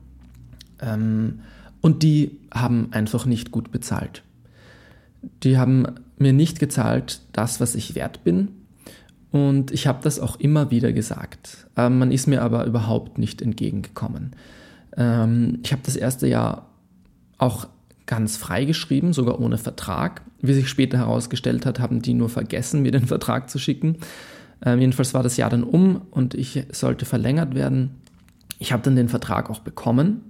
Ähm, 0.80 1.40
und 1.80 2.02
die 2.02 2.38
haben 2.52 2.88
einfach 2.92 3.26
nicht 3.26 3.50
gut 3.50 3.70
bezahlt. 3.70 4.22
Die 5.42 5.56
haben 5.56 5.86
mir 6.18 6.32
nicht 6.32 6.58
gezahlt 6.58 7.22
das, 7.32 7.60
was 7.60 7.74
ich 7.74 7.94
wert 7.94 8.24
bin. 8.24 8.48
Und 9.32 9.70
ich 9.70 9.86
habe 9.86 10.00
das 10.02 10.18
auch 10.18 10.40
immer 10.40 10.70
wieder 10.70 10.92
gesagt. 10.92 11.68
Ähm, 11.76 11.98
man 11.98 12.10
ist 12.10 12.26
mir 12.26 12.42
aber 12.42 12.66
überhaupt 12.66 13.18
nicht 13.18 13.42
entgegengekommen. 13.42 14.32
Ähm, 14.96 15.60
ich 15.62 15.72
habe 15.72 15.82
das 15.84 15.96
erste 15.96 16.26
Jahr 16.26 16.66
auch 17.38 17.68
ganz 18.06 18.36
frei 18.36 18.64
geschrieben, 18.64 19.12
sogar 19.12 19.40
ohne 19.40 19.56
Vertrag. 19.56 20.22
Wie 20.40 20.52
sich 20.52 20.68
später 20.68 20.98
herausgestellt 20.98 21.64
hat, 21.64 21.78
haben 21.78 22.02
die 22.02 22.14
nur 22.14 22.28
vergessen, 22.28 22.82
mir 22.82 22.90
den 22.90 23.06
Vertrag 23.06 23.48
zu 23.48 23.58
schicken. 23.58 23.98
Ähm, 24.64 24.80
jedenfalls 24.80 25.14
war 25.14 25.22
das 25.22 25.36
Jahr 25.36 25.48
dann 25.48 25.62
um 25.62 26.02
und 26.10 26.34
ich 26.34 26.64
sollte 26.72 27.04
verlängert 27.04 27.54
werden. 27.54 28.00
Ich 28.58 28.72
habe 28.72 28.82
dann 28.82 28.96
den 28.96 29.08
Vertrag 29.08 29.48
auch 29.48 29.60
bekommen, 29.60 30.22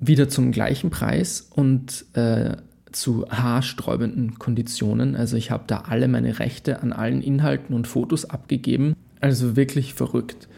wieder 0.00 0.28
zum 0.28 0.52
gleichen 0.52 0.90
Preis 0.90 1.40
und 1.40 2.04
äh, 2.12 2.56
zu 2.94 3.26
haarsträubenden 3.28 4.38
Konditionen. 4.38 5.16
Also 5.16 5.36
ich 5.36 5.50
habe 5.50 5.64
da 5.66 5.84
alle 5.88 6.08
meine 6.08 6.38
Rechte 6.38 6.82
an 6.82 6.92
allen 6.92 7.22
Inhalten 7.22 7.74
und 7.74 7.86
Fotos 7.86 8.24
abgegeben. 8.24 8.94
Also 9.20 9.56
wirklich 9.56 9.94
verrückt. 9.94 10.48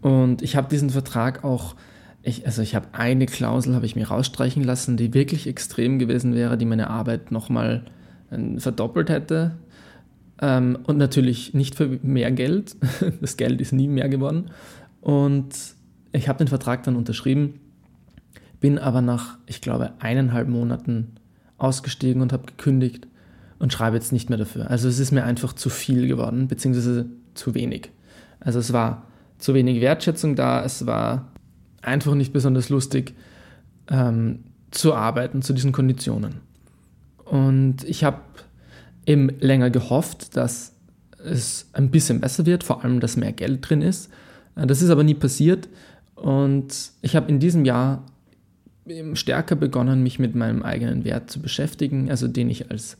Und 0.00 0.42
ich 0.42 0.56
habe 0.56 0.68
diesen 0.68 0.90
Vertrag 0.90 1.44
auch, 1.44 1.76
ich, 2.22 2.46
also 2.46 2.62
ich 2.62 2.74
habe 2.74 2.88
eine 2.92 3.26
Klausel, 3.26 3.74
habe 3.74 3.86
ich 3.86 3.96
mir 3.96 4.08
rausstreichen 4.08 4.64
lassen, 4.64 4.96
die 4.96 5.14
wirklich 5.14 5.46
extrem 5.46 5.98
gewesen 5.98 6.34
wäre, 6.34 6.56
die 6.56 6.64
meine 6.64 6.88
Arbeit 6.88 7.30
nochmal 7.30 7.84
äh, 8.30 8.58
verdoppelt 8.58 9.10
hätte. 9.10 9.52
Ähm, 10.40 10.78
und 10.84 10.98
natürlich 10.98 11.54
nicht 11.54 11.74
für 11.74 11.98
mehr 12.02 12.32
Geld. 12.32 12.76
Das 13.20 13.36
Geld 13.36 13.60
ist 13.60 13.72
nie 13.72 13.88
mehr 13.88 14.08
geworden. 14.08 14.50
Und 15.00 15.54
ich 16.12 16.28
habe 16.28 16.38
den 16.38 16.48
Vertrag 16.48 16.82
dann 16.84 16.96
unterschrieben, 16.96 17.60
bin 18.60 18.78
aber 18.78 19.02
nach, 19.02 19.38
ich 19.46 19.60
glaube, 19.60 19.92
eineinhalb 19.98 20.48
Monaten 20.48 21.16
ausgestiegen 21.62 22.22
und 22.22 22.32
habe 22.32 22.46
gekündigt 22.46 23.06
und 23.58 23.72
schreibe 23.72 23.96
jetzt 23.96 24.12
nicht 24.12 24.28
mehr 24.28 24.38
dafür. 24.38 24.70
Also 24.70 24.88
es 24.88 24.98
ist 24.98 25.12
mir 25.12 25.24
einfach 25.24 25.52
zu 25.52 25.70
viel 25.70 26.08
geworden, 26.08 26.48
beziehungsweise 26.48 27.06
zu 27.34 27.54
wenig. 27.54 27.90
Also 28.40 28.58
es 28.58 28.72
war 28.72 29.06
zu 29.38 29.54
wenig 29.54 29.80
Wertschätzung 29.80 30.34
da, 30.34 30.64
es 30.64 30.86
war 30.86 31.30
einfach 31.80 32.14
nicht 32.14 32.32
besonders 32.32 32.68
lustig 32.68 33.14
ähm, 33.88 34.40
zu 34.70 34.94
arbeiten 34.94 35.42
zu 35.42 35.52
diesen 35.52 35.72
Konditionen. 35.72 36.40
Und 37.24 37.84
ich 37.84 38.04
habe 38.04 38.18
eben 39.06 39.30
länger 39.40 39.70
gehofft, 39.70 40.36
dass 40.36 40.72
es 41.24 41.68
ein 41.72 41.90
bisschen 41.90 42.20
besser 42.20 42.46
wird, 42.46 42.64
vor 42.64 42.84
allem, 42.84 43.00
dass 43.00 43.16
mehr 43.16 43.32
Geld 43.32 43.68
drin 43.68 43.82
ist. 43.82 44.10
Äh, 44.56 44.66
das 44.66 44.82
ist 44.82 44.90
aber 44.90 45.04
nie 45.04 45.14
passiert. 45.14 45.68
Und 46.14 46.92
ich 47.00 47.16
habe 47.16 47.28
in 47.30 47.38
diesem 47.38 47.64
Jahr 47.64 48.04
stärker 49.14 49.56
begonnen, 49.56 50.02
mich 50.02 50.18
mit 50.18 50.34
meinem 50.34 50.62
eigenen 50.62 51.04
Wert 51.04 51.30
zu 51.30 51.40
beschäftigen, 51.40 52.10
also 52.10 52.26
den 52.28 52.50
ich 52.50 52.70
als 52.70 52.96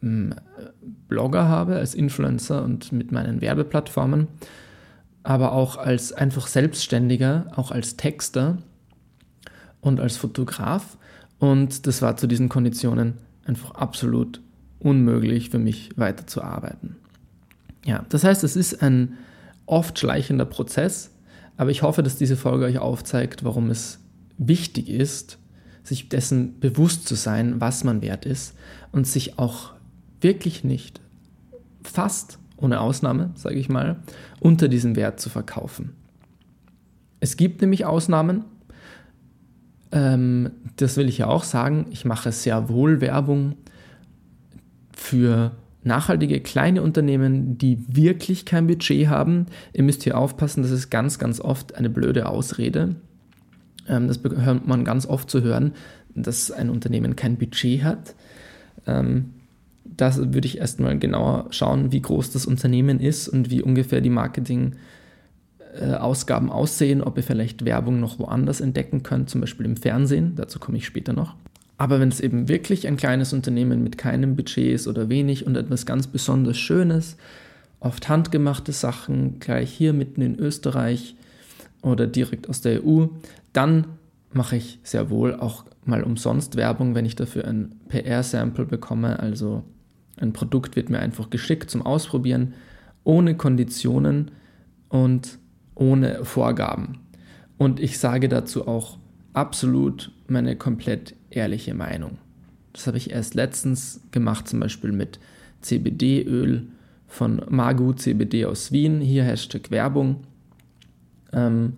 mm, 0.00 0.32
Blogger 1.08 1.48
habe, 1.48 1.76
als 1.76 1.94
Influencer 1.94 2.62
und 2.62 2.92
mit 2.92 3.12
meinen 3.12 3.40
Werbeplattformen, 3.40 4.28
aber 5.22 5.52
auch 5.52 5.76
als 5.76 6.12
einfach 6.12 6.46
Selbstständiger, 6.46 7.46
auch 7.56 7.70
als 7.70 7.96
Texter 7.96 8.58
und 9.80 10.00
als 10.00 10.16
Fotograf. 10.16 10.98
Und 11.38 11.86
das 11.86 12.02
war 12.02 12.16
zu 12.16 12.26
diesen 12.26 12.48
Konditionen 12.48 13.14
einfach 13.46 13.72
absolut 13.72 14.40
unmöglich 14.78 15.50
für 15.50 15.58
mich 15.58 15.90
weiterzuarbeiten. 15.96 16.96
Ja, 17.84 18.04
das 18.08 18.24
heißt, 18.24 18.44
es 18.44 18.56
ist 18.56 18.82
ein 18.82 19.14
oft 19.66 19.98
schleichender 19.98 20.44
Prozess, 20.44 21.10
aber 21.56 21.70
ich 21.70 21.82
hoffe, 21.82 22.02
dass 22.02 22.16
diese 22.16 22.36
Folge 22.36 22.66
euch 22.66 22.78
aufzeigt, 22.78 23.44
warum 23.44 23.70
es 23.70 24.00
wichtig 24.38 24.88
ist, 24.88 25.38
sich 25.82 26.08
dessen 26.08 26.60
bewusst 26.60 27.06
zu 27.06 27.14
sein, 27.14 27.60
was 27.60 27.84
man 27.84 28.02
wert 28.02 28.26
ist 28.26 28.54
und 28.92 29.06
sich 29.06 29.38
auch 29.38 29.72
wirklich 30.20 30.64
nicht 30.64 31.00
fast 31.82 32.38
ohne 32.56 32.80
Ausnahme, 32.80 33.30
sage 33.34 33.56
ich 33.56 33.68
mal, 33.68 33.96
unter 34.40 34.68
diesem 34.68 34.96
Wert 34.96 35.20
zu 35.20 35.28
verkaufen. 35.28 35.94
Es 37.20 37.36
gibt 37.36 37.60
nämlich 37.60 37.84
Ausnahmen, 37.84 38.44
ähm, 39.92 40.50
das 40.76 40.96
will 40.96 41.08
ich 41.08 41.18
ja 41.18 41.26
auch 41.26 41.44
sagen, 41.44 41.86
ich 41.90 42.04
mache 42.04 42.32
sehr 42.32 42.68
wohl 42.68 43.00
Werbung 43.00 43.56
für 44.92 45.52
nachhaltige 45.84 46.40
kleine 46.40 46.82
Unternehmen, 46.82 47.58
die 47.58 47.78
wirklich 47.88 48.46
kein 48.46 48.66
Budget 48.66 49.08
haben. 49.08 49.46
Ihr 49.72 49.84
müsst 49.84 50.02
hier 50.02 50.18
aufpassen, 50.18 50.62
das 50.62 50.70
ist 50.70 50.90
ganz, 50.90 51.18
ganz 51.18 51.40
oft 51.40 51.74
eine 51.76 51.90
blöde 51.90 52.28
Ausrede. 52.28 52.96
Ähm, 53.88 54.08
das 54.08 54.20
hört 54.22 54.66
man 54.66 54.84
ganz 54.84 55.06
oft 55.06 55.30
zu 55.30 55.42
hören, 55.42 55.72
dass 56.14 56.50
ein 56.50 56.68
Unternehmen 56.70 57.14
kein 57.16 57.36
Budget 57.36 57.84
hat. 57.84 58.14
Ähm, 58.86 59.30
das 59.84 60.18
würde 60.18 60.46
ich 60.46 60.58
erstmal 60.58 60.98
genauer 60.98 61.46
schauen, 61.50 61.92
wie 61.92 62.02
groß 62.02 62.32
das 62.32 62.46
Unternehmen 62.46 63.00
ist 63.00 63.28
und 63.28 63.50
wie 63.50 63.62
ungefähr 63.62 64.00
die 64.00 64.10
Marketing-Ausgaben 64.10 66.48
äh, 66.48 66.52
aussehen, 66.52 67.02
ob 67.02 67.16
ihr 67.16 67.22
vielleicht 67.22 67.64
Werbung 67.64 68.00
noch 68.00 68.18
woanders 68.18 68.60
entdecken 68.60 69.02
könnt, 69.02 69.30
zum 69.30 69.40
Beispiel 69.40 69.66
im 69.66 69.76
Fernsehen, 69.76 70.34
dazu 70.36 70.58
komme 70.58 70.78
ich 70.78 70.86
später 70.86 71.12
noch. 71.12 71.36
Aber 71.76 72.00
wenn 72.00 72.08
es 72.08 72.20
eben 72.20 72.48
wirklich 72.48 72.86
ein 72.86 72.96
kleines 72.96 73.32
Unternehmen 73.32 73.82
mit 73.82 73.98
keinem 73.98 74.36
Budget 74.36 74.74
ist 74.74 74.86
oder 74.86 75.08
wenig 75.08 75.46
und 75.46 75.56
etwas 75.56 75.86
ganz 75.86 76.06
besonders 76.06 76.56
Schönes, 76.56 77.16
oft 77.80 78.08
handgemachte 78.08 78.72
Sachen, 78.72 79.40
gleich 79.40 79.70
hier 79.70 79.92
mitten 79.92 80.22
in 80.22 80.38
Österreich 80.38 81.16
oder 81.84 82.06
direkt 82.06 82.48
aus 82.48 82.60
der 82.60 82.84
EU, 82.84 83.06
dann 83.52 83.86
mache 84.32 84.56
ich 84.56 84.80
sehr 84.82 85.10
wohl 85.10 85.34
auch 85.34 85.64
mal 85.84 86.02
umsonst 86.02 86.56
Werbung, 86.56 86.94
wenn 86.94 87.04
ich 87.04 87.14
dafür 87.14 87.46
ein 87.46 87.76
PR-Sample 87.88 88.64
bekomme. 88.64 89.20
Also 89.20 89.62
ein 90.16 90.32
Produkt 90.32 90.76
wird 90.76 90.90
mir 90.90 90.98
einfach 90.98 91.30
geschickt 91.30 91.70
zum 91.70 91.82
Ausprobieren, 91.82 92.54
ohne 93.04 93.36
Konditionen 93.36 94.30
und 94.88 95.38
ohne 95.74 96.24
Vorgaben. 96.24 97.00
Und 97.58 97.80
ich 97.80 97.98
sage 97.98 98.28
dazu 98.28 98.66
auch 98.66 98.98
absolut 99.32 100.10
meine 100.26 100.56
komplett 100.56 101.14
ehrliche 101.30 101.74
Meinung. 101.74 102.18
Das 102.72 102.86
habe 102.86 102.96
ich 102.96 103.10
erst 103.10 103.34
letztens 103.34 104.00
gemacht, 104.10 104.48
zum 104.48 104.60
Beispiel 104.60 104.90
mit 104.90 105.20
CBD-Öl 105.60 106.68
von 107.06 107.42
Magu 107.48 107.92
CBD 107.92 108.46
aus 108.46 108.72
Wien. 108.72 109.00
Hier 109.00 109.24
Hashtag 109.24 109.70
Werbung. 109.70 110.24
Ähm, 111.34 111.74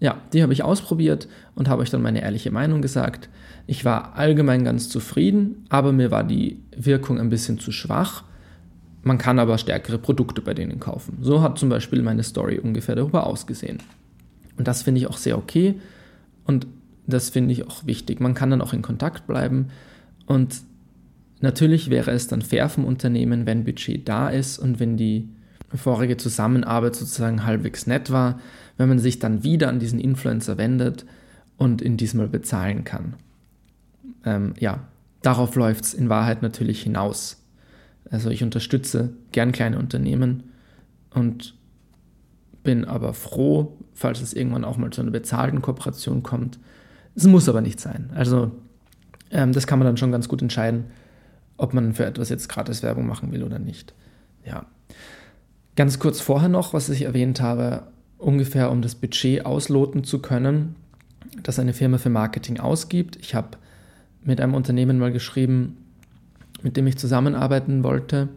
ja, 0.00 0.16
die 0.32 0.42
habe 0.42 0.52
ich 0.52 0.64
ausprobiert 0.64 1.28
und 1.54 1.68
habe 1.68 1.82
euch 1.82 1.90
dann 1.90 2.00
meine 2.00 2.22
ehrliche 2.22 2.50
Meinung 2.50 2.80
gesagt. 2.80 3.28
Ich 3.66 3.84
war 3.84 4.16
allgemein 4.16 4.64
ganz 4.64 4.88
zufrieden, 4.88 5.66
aber 5.68 5.92
mir 5.92 6.10
war 6.10 6.24
die 6.24 6.62
Wirkung 6.74 7.20
ein 7.20 7.28
bisschen 7.28 7.58
zu 7.58 7.70
schwach. 7.70 8.24
Man 9.02 9.18
kann 9.18 9.38
aber 9.38 9.58
stärkere 9.58 9.98
Produkte 9.98 10.40
bei 10.40 10.54
denen 10.54 10.80
kaufen. 10.80 11.18
So 11.20 11.42
hat 11.42 11.58
zum 11.58 11.68
Beispiel 11.68 12.02
meine 12.02 12.22
Story 12.22 12.58
ungefähr 12.58 12.96
darüber 12.96 13.26
ausgesehen. 13.26 13.78
Und 14.56 14.66
das 14.68 14.82
finde 14.82 15.00
ich 15.00 15.06
auch 15.06 15.18
sehr 15.18 15.38
okay 15.38 15.74
und 16.44 16.66
das 17.06 17.30
finde 17.30 17.52
ich 17.52 17.66
auch 17.66 17.86
wichtig. 17.86 18.20
Man 18.20 18.34
kann 18.34 18.50
dann 18.50 18.62
auch 18.62 18.72
in 18.72 18.82
Kontakt 18.82 19.26
bleiben 19.26 19.68
und 20.26 20.62
natürlich 21.40 21.90
wäre 21.90 22.10
es 22.10 22.26
dann 22.26 22.42
fair 22.42 22.68
vom 22.68 22.84
Unternehmen, 22.84 23.46
wenn 23.46 23.64
Budget 23.64 24.08
da 24.08 24.28
ist 24.28 24.58
und 24.58 24.80
wenn 24.80 24.96
die 24.96 25.28
vorige 25.74 26.16
Zusammenarbeit 26.16 26.96
sozusagen 26.96 27.44
halbwegs 27.46 27.86
nett 27.86 28.10
war, 28.10 28.40
wenn 28.80 28.88
man 28.88 28.98
sich 28.98 29.18
dann 29.18 29.44
wieder 29.44 29.68
an 29.68 29.78
diesen 29.78 30.00
Influencer 30.00 30.56
wendet 30.56 31.04
und 31.58 31.82
ihn 31.82 31.98
diesmal 31.98 32.28
bezahlen 32.28 32.82
kann. 32.82 33.12
Ähm, 34.24 34.54
ja, 34.58 34.88
darauf 35.20 35.54
läuft 35.54 35.84
es 35.84 35.92
in 35.92 36.08
Wahrheit 36.08 36.40
natürlich 36.40 36.80
hinaus. 36.80 37.44
Also 38.10 38.30
ich 38.30 38.42
unterstütze 38.42 39.12
gern 39.32 39.52
kleine 39.52 39.78
Unternehmen 39.78 40.44
und 41.12 41.58
bin 42.62 42.86
aber 42.86 43.12
froh, 43.12 43.76
falls 43.92 44.22
es 44.22 44.32
irgendwann 44.32 44.64
auch 44.64 44.78
mal 44.78 44.90
zu 44.90 45.02
einer 45.02 45.10
bezahlten 45.10 45.60
Kooperation 45.60 46.22
kommt. 46.22 46.58
Es 47.14 47.26
muss 47.26 47.50
aber 47.50 47.60
nicht 47.60 47.80
sein. 47.80 48.08
Also 48.14 48.50
ähm, 49.30 49.52
das 49.52 49.66
kann 49.66 49.78
man 49.78 49.84
dann 49.84 49.98
schon 49.98 50.10
ganz 50.10 50.26
gut 50.26 50.40
entscheiden, 50.40 50.84
ob 51.58 51.74
man 51.74 51.92
für 51.92 52.06
etwas 52.06 52.30
jetzt 52.30 52.48
gratis 52.48 52.82
Werbung 52.82 53.06
machen 53.06 53.30
will 53.30 53.42
oder 53.42 53.58
nicht. 53.58 53.92
Ja. 54.42 54.64
Ganz 55.76 55.98
kurz 55.98 56.22
vorher 56.22 56.48
noch, 56.48 56.72
was 56.72 56.88
ich 56.88 57.02
erwähnt 57.02 57.42
habe, 57.42 57.82
ungefähr 58.20 58.70
um 58.70 58.82
das 58.82 58.94
Budget 58.94 59.44
ausloten 59.46 60.04
zu 60.04 60.20
können, 60.20 60.76
das 61.42 61.58
eine 61.58 61.72
Firma 61.72 61.98
für 61.98 62.10
Marketing 62.10 62.60
ausgibt. 62.60 63.16
Ich 63.16 63.34
habe 63.34 63.58
mit 64.22 64.40
einem 64.40 64.54
Unternehmen 64.54 64.98
mal 64.98 65.12
geschrieben, 65.12 65.78
mit 66.62 66.76
dem 66.76 66.86
ich 66.86 66.98
zusammenarbeiten 66.98 67.82
wollte, 67.82 68.28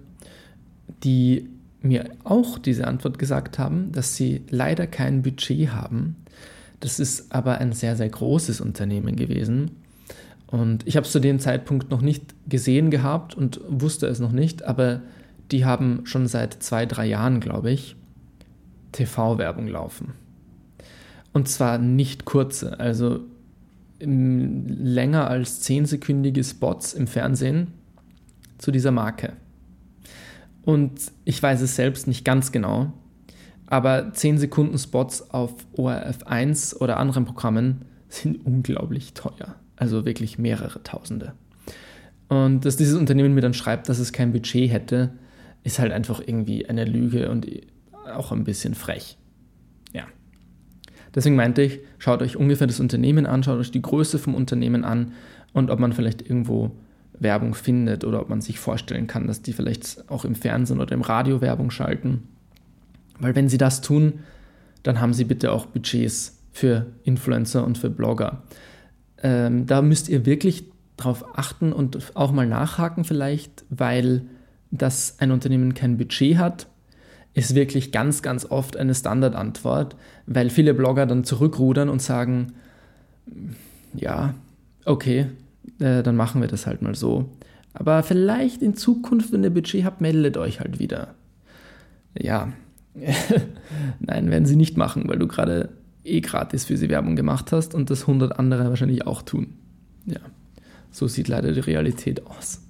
die 1.04 1.50
mir 1.82 2.12
auch 2.24 2.58
diese 2.58 2.88
Antwort 2.88 3.19
gesagt 3.19 3.60
haben, 3.60 3.91
dass 3.91 4.15
sie 4.15 4.41
leider 4.50 4.88
kein 4.88 5.22
Budget 5.22 5.72
haben. 5.72 6.15
Das 6.80 7.00
ist 7.00 7.34
aber 7.34 7.58
ein 7.58 7.74
sehr, 7.74 7.96
sehr 7.98 8.10
großes 8.10 8.62
Unternehmen 8.62 9.15
gewesen. 9.15 9.72
Und 10.48 10.88
ich 10.88 10.96
habe 10.96 11.06
es 11.06 11.12
zu 11.12 11.19
dem 11.19 11.39
Zeitpunkt 11.39 11.89
noch 11.89 12.02
nicht 12.02 12.36
gesehen 12.48 12.89
gehabt 12.89 13.36
und 13.36 13.60
wusste 13.67 14.08
es 14.08 14.19
noch 14.19 14.32
nicht, 14.32 14.63
aber 14.63 15.02
die 15.52 15.65
haben 15.65 16.02
schon 16.06 16.28
seit 16.28 16.62
zwei, 16.63 16.86
drei 16.86 17.06
Jahren, 17.06 17.39
glaube 17.39 17.72
ich, 17.72 17.96
TV-Werbung 18.93 19.67
laufen. 19.67 20.13
Und 21.34 21.49
zwar 21.49 21.77
nicht 21.77 22.25
kurze, 22.25 22.79
also 22.79 23.19
länger 23.99 25.27
als 25.29 25.62
zehnsekündige 25.62 26.43
Spots 26.43 26.93
im 26.93 27.08
Fernsehen 27.08 27.67
zu 28.58 28.71
dieser 28.71 28.91
Marke. 28.91 29.34
Und 30.63 31.12
ich 31.25 31.41
weiß 31.41 31.62
es 31.62 31.75
selbst 31.75 32.08
nicht 32.08 32.23
ganz 32.23 32.51
genau, 32.51 32.93
aber 33.67 34.13
10 34.13 34.38
Sekunden 34.38 34.77
Spots 34.77 35.32
auf 35.32 35.53
ORF 35.73 36.23
1 36.23 36.79
oder 36.79 36.97
anderen 36.97 37.25
Programmen 37.25 37.86
sind 38.10 38.45
unglaublich 38.45 39.13
teuer. 39.13 39.56
Also 39.75 40.06
wirklich 40.06 40.38
mehrere 40.38 40.84
Tausende. 40.84 41.34
Und 42.29 42.65
dass 42.65 42.77
dieses 42.77 42.95
Unternehmen 42.95 43.34
mir 43.34 43.41
dann 43.41 43.53
schreibt, 43.53 43.89
dass 43.89 43.99
es 43.99 44.13
kein 44.13 44.32
Budget 44.32 44.71
hätte, 44.71 45.12
ist 45.63 45.79
halt 45.79 45.91
einfach 45.91 46.21
irgendwie 46.25 46.67
eine 46.67 46.86
Lüge 46.86 47.29
und 47.29 47.47
auch 48.05 48.31
ein 48.31 48.43
bisschen 48.43 48.75
frech. 48.75 49.17
Ja. 49.93 50.05
Deswegen 51.13 51.35
meinte 51.35 51.61
ich, 51.61 51.79
schaut 51.97 52.21
euch 52.21 52.37
ungefähr 52.37 52.67
das 52.67 52.79
Unternehmen 52.79 53.25
an, 53.25 53.43
schaut 53.43 53.59
euch 53.59 53.71
die 53.71 53.81
Größe 53.81 54.19
vom 54.19 54.35
Unternehmen 54.35 54.83
an 54.83 55.13
und 55.53 55.69
ob 55.69 55.79
man 55.79 55.93
vielleicht 55.93 56.21
irgendwo 56.21 56.71
Werbung 57.19 57.53
findet 57.53 58.03
oder 58.03 58.21
ob 58.21 58.29
man 58.29 58.41
sich 58.41 58.59
vorstellen 58.59 59.07
kann, 59.07 59.27
dass 59.27 59.41
die 59.41 59.53
vielleicht 59.53 60.09
auch 60.09 60.25
im 60.25 60.35
Fernsehen 60.35 60.79
oder 60.79 60.93
im 60.93 61.01
Radio 61.01 61.41
Werbung 61.41 61.71
schalten. 61.71 62.23
Weil 63.19 63.35
wenn 63.35 63.49
sie 63.49 63.57
das 63.57 63.81
tun, 63.81 64.19
dann 64.81 64.99
haben 64.99 65.13
sie 65.13 65.23
bitte 65.23 65.51
auch 65.51 65.67
Budgets 65.67 66.39
für 66.51 66.87
Influencer 67.03 67.63
und 67.65 67.77
für 67.77 67.89
Blogger. 67.89 68.43
Ähm, 69.21 69.65
da 69.65 69.81
müsst 69.81 70.09
ihr 70.09 70.25
wirklich 70.25 70.65
drauf 70.97 71.25
achten 71.37 71.71
und 71.73 72.15
auch 72.15 72.31
mal 72.31 72.47
nachhaken 72.47 73.03
vielleicht, 73.03 73.65
weil 73.69 74.23
dass 74.71 75.19
ein 75.19 75.31
Unternehmen 75.31 75.75
kein 75.75 75.97
Budget 75.97 76.37
hat, 76.37 76.67
ist 77.34 77.56
wirklich 77.56 77.91
ganz, 77.91 78.22
ganz 78.22 78.46
oft 78.46 78.78
eine 78.78 78.93
Standardantwort, 78.93 79.96
weil 80.28 80.50
viele 80.50 80.74
Blogger 80.74 81.06
dann 81.06 81.24
zurückrudern 81.24 81.89
und 81.89 82.02
sagen, 82.02 82.54
ja, 83.96 84.36
okay, 84.86 85.28
äh, 85.80 86.04
dann 86.04 86.15
machen 86.15 86.41
wir 86.41 86.48
das 86.48 86.67
halt 86.67 86.82
mal 86.82 86.96
so. 86.96 87.30
Aber 87.74 88.04
vielleicht 88.04 88.62
in 88.62 88.76
Zukunft, 88.76 89.32
wenn 89.32 89.43
ihr 89.43 89.50
Budget 89.50 89.84
habt, 89.84 90.02
meldet 90.02 90.38
euch 90.38 90.60
halt 90.60 90.80
wieder. 90.80 91.15
Ja, 92.19 92.54
nein, 94.00 94.30
werden 94.30 94.46
sie 94.46 94.56
nicht 94.56 94.78
machen, 94.78 95.08
weil 95.08 95.17
du 95.17 95.28
gerade 95.28 95.69
eh 96.04 96.22
gratis 96.22 96.65
für 96.65 96.78
sie 96.78 96.89
Werbung 96.89 97.15
gemacht 97.15 97.52
hast 97.52 97.74
und 97.74 97.89
das 97.89 98.02
100 98.02 98.38
andere 98.38 98.69
wahrscheinlich 98.69 99.08
auch 99.08 99.24
tun. 99.24 99.56
Ja, 100.06 100.19
so 100.91 101.08
sieht 101.08 101.28
leider 101.28 101.54
die 101.54 101.62
Realität 101.62 102.28
aus. 102.28 102.62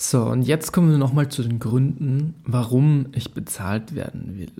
So, 0.00 0.22
und 0.26 0.42
jetzt 0.42 0.72
kommen 0.72 0.92
wir 0.92 0.96
nochmal 0.96 1.28
zu 1.28 1.42
den 1.42 1.58
Gründen, 1.58 2.34
warum 2.44 3.06
ich 3.16 3.34
bezahlt 3.34 3.96
werden 3.96 4.38
will. 4.38 4.52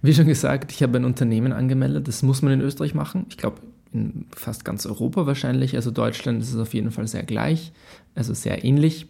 Wie 0.00 0.14
schon 0.14 0.26
gesagt, 0.26 0.72
ich 0.72 0.82
habe 0.82 0.96
ein 0.96 1.04
Unternehmen 1.04 1.52
angemeldet, 1.52 2.08
das 2.08 2.22
muss 2.22 2.40
man 2.40 2.54
in 2.54 2.62
Österreich 2.62 2.94
machen. 2.94 3.26
Ich 3.28 3.36
glaube, 3.36 3.58
in 3.92 4.24
fast 4.34 4.64
ganz 4.64 4.86
Europa 4.86 5.26
wahrscheinlich. 5.26 5.76
Also 5.76 5.90
Deutschland 5.90 6.40
ist 6.40 6.54
es 6.54 6.58
auf 6.58 6.72
jeden 6.72 6.90
Fall 6.90 7.06
sehr 7.06 7.22
gleich, 7.22 7.70
also 8.14 8.32
sehr 8.32 8.64
ähnlich. 8.64 9.06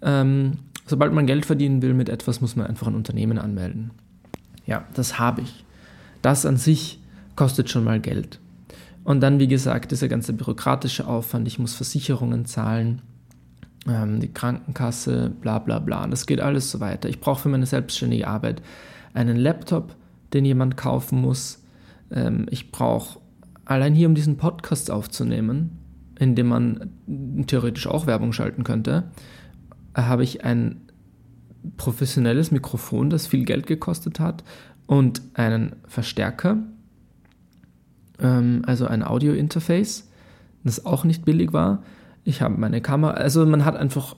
Ähm, 0.00 0.52
sobald 0.86 1.12
man 1.12 1.26
Geld 1.26 1.44
verdienen 1.44 1.82
will 1.82 1.92
mit 1.92 2.08
etwas, 2.08 2.40
muss 2.40 2.56
man 2.56 2.66
einfach 2.66 2.86
ein 2.86 2.94
Unternehmen 2.94 3.36
anmelden. 3.36 3.90
Ja, 4.64 4.86
das 4.94 5.18
habe 5.18 5.42
ich. 5.42 5.66
Das 6.22 6.46
an 6.46 6.56
sich 6.56 6.98
kostet 7.36 7.68
schon 7.68 7.84
mal 7.84 8.00
Geld. 8.00 8.40
Und 9.04 9.20
dann, 9.20 9.38
wie 9.38 9.48
gesagt, 9.48 9.92
dieser 9.92 10.08
ganze 10.08 10.32
bürokratische 10.32 11.06
Aufwand, 11.06 11.46
ich 11.46 11.58
muss 11.58 11.74
Versicherungen 11.74 12.46
zahlen, 12.46 13.02
ähm, 13.88 14.20
die 14.20 14.32
Krankenkasse, 14.32 15.32
bla 15.40 15.58
bla 15.58 15.78
bla. 15.78 16.06
Das 16.06 16.26
geht 16.26 16.40
alles 16.40 16.70
so 16.70 16.80
weiter. 16.80 17.08
Ich 17.08 17.20
brauche 17.20 17.42
für 17.42 17.48
meine 17.48 17.66
selbstständige 17.66 18.28
Arbeit 18.28 18.62
einen 19.12 19.36
Laptop, 19.36 19.94
den 20.32 20.44
jemand 20.44 20.76
kaufen 20.76 21.20
muss. 21.20 21.62
Ähm, 22.10 22.46
ich 22.50 22.70
brauche 22.70 23.20
allein 23.64 23.94
hier, 23.94 24.08
um 24.08 24.14
diesen 24.14 24.36
Podcast 24.36 24.90
aufzunehmen, 24.90 25.78
in 26.18 26.34
dem 26.34 26.48
man 26.48 26.90
theoretisch 27.46 27.86
auch 27.86 28.06
Werbung 28.06 28.32
schalten 28.32 28.64
könnte, 28.64 29.04
habe 29.94 30.22
ich 30.24 30.44
ein 30.44 30.80
professionelles 31.76 32.50
Mikrofon, 32.50 33.10
das 33.10 33.26
viel 33.26 33.44
Geld 33.44 33.66
gekostet 33.66 34.20
hat, 34.20 34.44
und 34.86 35.22
einen 35.32 35.76
Verstärker, 35.86 36.58
ähm, 38.18 38.62
also 38.66 38.86
ein 38.86 39.02
Audio-Interface, 39.02 40.10
das 40.62 40.84
auch 40.84 41.04
nicht 41.04 41.24
billig 41.24 41.52
war. 41.52 41.82
Ich 42.24 42.42
habe 42.42 42.58
meine 42.58 42.80
Kamera, 42.80 43.12
also 43.12 43.44
man 43.46 43.64
hat 43.64 43.76
einfach 43.76 44.16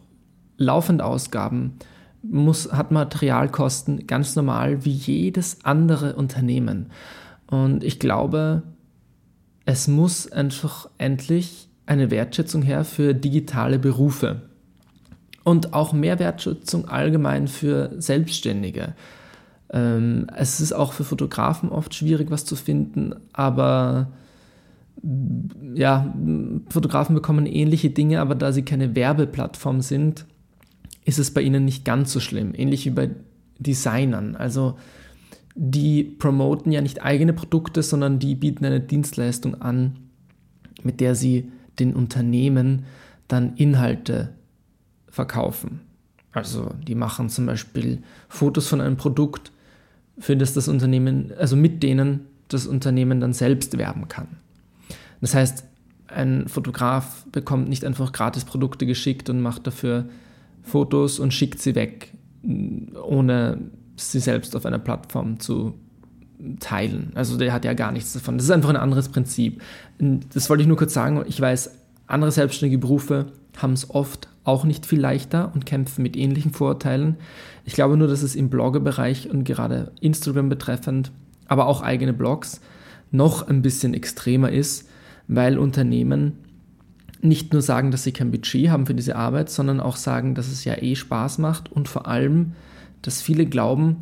laufend 0.57 1.03
Ausgaben, 1.03 1.75
muss, 2.23 2.73
hat 2.73 2.91
Materialkosten 2.91 4.07
ganz 4.07 4.37
normal 4.37 4.85
wie 4.85 4.93
jedes 4.93 5.65
andere 5.65 6.15
Unternehmen. 6.15 6.91
Und 7.47 7.85
ich 7.85 7.99
glaube, 7.99 8.63
es 9.65 9.89
muss 9.89 10.31
einfach 10.31 10.89
endlich 10.99 11.69
eine 11.87 12.11
Wertschätzung 12.11 12.63
her 12.63 12.85
für 12.85 13.15
digitale 13.15 13.79
Berufe 13.79 14.43
und 15.45 15.75
auch 15.75 15.93
mehr 15.93 16.19
Wertschätzung 16.19 16.89
allgemein 16.89 17.47
für 17.47 17.91
Selbstständige. 17.99 18.95
Ähm, 19.71 20.27
es 20.37 20.61
ist 20.61 20.73
auch 20.73 20.93
für 20.93 21.05
Fotografen 21.05 21.69
oft 21.69 21.95
schwierig, 21.95 22.31
was 22.31 22.45
zu 22.45 22.57
finden, 22.57 23.15
aber 23.33 24.09
ja, 25.75 26.15
Fotografen 26.69 27.15
bekommen 27.15 27.47
ähnliche 27.47 27.91
Dinge, 27.91 28.21
aber 28.21 28.35
da 28.35 28.53
sie 28.53 28.63
keine 28.63 28.95
Werbeplattform 28.97 29.81
sind, 29.81 30.27
ist 31.05 31.19
es 31.19 31.33
bei 31.33 31.43
ihnen 31.43 31.65
nicht 31.65 31.85
ganz 31.85 32.13
so 32.13 32.21
schlimm. 32.21 32.53
Ähnlich 32.55 32.85
wie 32.87 32.91
bei 32.91 33.11
Designern. 33.59 34.37
Also 34.37 34.77
die 35.55 36.03
promoten 36.05 36.73
ja 36.73 36.81
nicht 36.81 37.03
eigene 37.03 37.33
Produkte, 37.33 37.83
sondern 37.83 38.19
die 38.19 38.35
bieten 38.35 38.65
eine 38.65 38.81
Dienstleistung 38.81 39.61
an, 39.61 39.97
mit 40.83 41.01
der 41.01 41.15
sie 41.15 41.51
den 41.79 41.95
Unternehmen 41.95 42.85
dann 43.29 43.55
Inhalte 43.57 44.31
verkaufen. 45.09 45.81
Also 46.33 46.71
die 46.87 46.95
machen 46.95 47.31
zum 47.31 47.47
Beispiel 47.47 48.03
Fotos 48.29 48.69
von 48.69 48.81
einem 48.81 48.97
Produkt, 48.97 49.53
für 50.19 50.37
das 50.37 50.55
das 50.55 50.69
Unternehmen, 50.69 51.33
also 51.39 51.57
mit 51.57 51.83
denen 51.83 52.27
das 52.49 52.67
Unternehmen 52.67 53.21
dann 53.21 53.33
selbst 53.33 53.77
werben 53.79 54.09
kann. 54.09 54.29
Das 55.27 55.35
heißt, 55.35 55.65
ein 56.07 56.47
Fotograf 56.47 57.27
bekommt 57.33 57.69
nicht 57.69 57.85
einfach 57.85 58.13
gratis 58.13 58.45
Produkte 58.45 58.87
geschickt 58.87 59.29
und 59.29 59.41
macht 59.41 59.67
dafür 59.67 60.05
Fotos 60.63 61.19
und 61.19 61.35
schickt 61.35 61.61
sie 61.61 61.75
weg, 61.75 62.13
ohne 63.03 63.59
sie 63.97 64.21
selbst 64.21 64.55
auf 64.55 64.65
einer 64.67 64.79
Plattform 64.79 65.41
zu 65.41 65.75
teilen. 66.61 67.11
Also 67.17 67.37
der 67.37 67.53
hat 67.53 67.65
ja 67.65 67.73
gar 67.73 67.91
nichts 67.91 68.13
davon. 68.13 68.39
Das 68.39 68.45
ist 68.45 68.53
einfach 68.53 68.69
ein 68.69 68.77
anderes 68.77 69.09
Prinzip. 69.09 69.61
Das 69.99 70.49
wollte 70.49 70.63
ich 70.63 70.69
nur 70.69 70.77
kurz 70.77 70.95
sagen. 70.95 71.25
Ich 71.27 71.41
weiß, 71.41 71.73
andere 72.07 72.31
selbstständige 72.31 72.79
Berufe 72.79 73.33
haben 73.57 73.73
es 73.73 73.91
oft 73.91 74.29
auch 74.45 74.63
nicht 74.63 74.87
viel 74.87 75.01
leichter 75.01 75.51
und 75.53 75.67
kämpfen 75.67 76.05
mit 76.05 76.17
ähnlichen 76.17 76.53
Vorurteilen. 76.53 77.17
Ich 77.65 77.75
glaube 77.75 77.97
nur, 77.97 78.07
dass 78.07 78.23
es 78.23 78.37
im 78.37 78.49
Bloggerbereich 78.49 79.29
und 79.29 79.43
gerade 79.43 79.91
Instagram 80.01 80.49
betreffend, 80.49 81.11
aber 81.49 81.67
auch 81.67 81.83
eigene 81.83 82.13
Blogs 82.13 82.61
noch 83.11 83.49
ein 83.49 83.61
bisschen 83.61 83.93
extremer 83.93 84.53
ist, 84.53 84.89
weil 85.29 85.59
Unternehmen 85.59 86.39
nicht 87.21 87.53
nur 87.53 87.63
sagen, 87.63 87.91
dass 87.91 88.05
sie 88.05 88.13
kein 88.13 88.31
Budget 88.31 88.71
haben 88.71 88.87
für 88.87 88.95
diese 88.95 89.17
Arbeit, 89.17 89.51
sondern 89.51 89.81
auch 89.81 89.97
sagen, 89.97 90.35
dass 90.35 90.49
es 90.49 90.65
ja 90.65 90.81
eh 90.81 90.95
Spaß 90.95 91.39
macht 91.39 91.73
und 91.73 91.89
vor 91.89 92.07
allem, 92.07 92.53
dass 93.03 93.23
viele 93.23 93.47
glauben, 93.47 93.99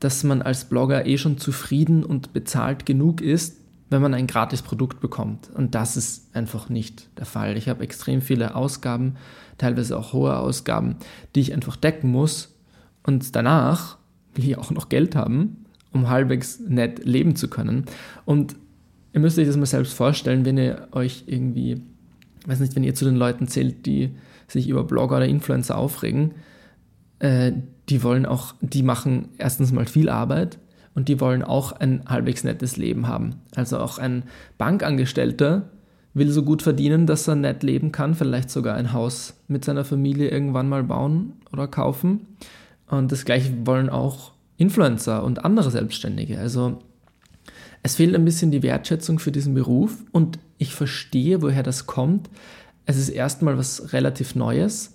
dass 0.00 0.22
man 0.24 0.42
als 0.42 0.66
Blogger 0.66 1.06
eh 1.06 1.18
schon 1.18 1.38
zufrieden 1.38 2.04
und 2.04 2.32
bezahlt 2.32 2.86
genug 2.86 3.20
ist, 3.20 3.56
wenn 3.90 4.02
man 4.02 4.14
ein 4.14 4.26
gratis 4.26 4.62
Produkt 4.62 5.00
bekommt. 5.00 5.50
Und 5.54 5.74
das 5.74 5.96
ist 5.96 6.34
einfach 6.36 6.68
nicht 6.68 7.08
der 7.18 7.24
Fall. 7.24 7.56
Ich 7.56 7.68
habe 7.68 7.82
extrem 7.82 8.20
viele 8.20 8.54
Ausgaben, 8.54 9.16
teilweise 9.56 9.96
auch 9.96 10.12
hohe 10.12 10.36
Ausgaben, 10.36 10.96
die 11.34 11.40
ich 11.40 11.52
einfach 11.52 11.76
decken 11.76 12.10
muss. 12.10 12.54
Und 13.02 13.34
danach 13.34 13.96
will 14.34 14.44
ich 14.44 14.58
auch 14.58 14.70
noch 14.70 14.88
Geld 14.88 15.16
haben, 15.16 15.64
um 15.92 16.08
halbwegs 16.08 16.60
nett 16.60 17.04
leben 17.04 17.34
zu 17.34 17.48
können. 17.48 17.86
Und 18.24 18.56
ihr 19.18 19.22
müsst 19.22 19.36
euch 19.36 19.48
das 19.48 19.56
mal 19.56 19.66
selbst 19.66 19.94
vorstellen, 19.94 20.44
wenn 20.44 20.56
ihr 20.58 20.86
euch 20.92 21.24
irgendwie, 21.26 21.82
weiß 22.46 22.60
nicht, 22.60 22.76
wenn 22.76 22.84
ihr 22.84 22.94
zu 22.94 23.04
den 23.04 23.16
Leuten 23.16 23.48
zählt, 23.48 23.84
die 23.84 24.14
sich 24.46 24.68
über 24.68 24.84
Blogger 24.84 25.16
oder 25.16 25.26
Influencer 25.26 25.76
aufregen, 25.76 26.34
äh, 27.18 27.50
die 27.88 28.04
wollen 28.04 28.26
auch, 28.26 28.54
die 28.60 28.84
machen 28.84 29.30
erstens 29.38 29.72
mal 29.72 29.86
viel 29.86 30.08
Arbeit 30.08 30.58
und 30.94 31.08
die 31.08 31.20
wollen 31.20 31.42
auch 31.42 31.72
ein 31.72 32.04
halbwegs 32.06 32.44
nettes 32.44 32.76
Leben 32.76 33.08
haben. 33.08 33.34
Also 33.56 33.78
auch 33.78 33.98
ein 33.98 34.22
Bankangestellter 34.56 35.68
will 36.14 36.30
so 36.30 36.44
gut 36.44 36.62
verdienen, 36.62 37.06
dass 37.06 37.26
er 37.26 37.34
nett 37.34 37.64
leben 37.64 37.90
kann, 37.90 38.14
vielleicht 38.14 38.50
sogar 38.50 38.76
ein 38.76 38.92
Haus 38.92 39.34
mit 39.48 39.64
seiner 39.64 39.84
Familie 39.84 40.28
irgendwann 40.28 40.68
mal 40.68 40.84
bauen 40.84 41.32
oder 41.52 41.66
kaufen. 41.66 42.20
Und 42.86 43.10
das 43.10 43.24
gleiche 43.24 43.66
wollen 43.66 43.90
auch 43.90 44.30
Influencer 44.58 45.24
und 45.24 45.44
andere 45.44 45.72
Selbstständige. 45.72 46.38
Also 46.38 46.78
es 47.82 47.96
fehlt 47.96 48.14
ein 48.14 48.24
bisschen 48.24 48.50
die 48.50 48.62
Wertschätzung 48.62 49.18
für 49.18 49.32
diesen 49.32 49.54
Beruf 49.54 50.04
und 50.12 50.38
ich 50.58 50.74
verstehe, 50.74 51.42
woher 51.42 51.62
das 51.62 51.86
kommt. 51.86 52.28
Es 52.86 52.96
ist 52.96 53.08
erstmal 53.08 53.58
was 53.58 53.92
relativ 53.92 54.34
Neues 54.34 54.94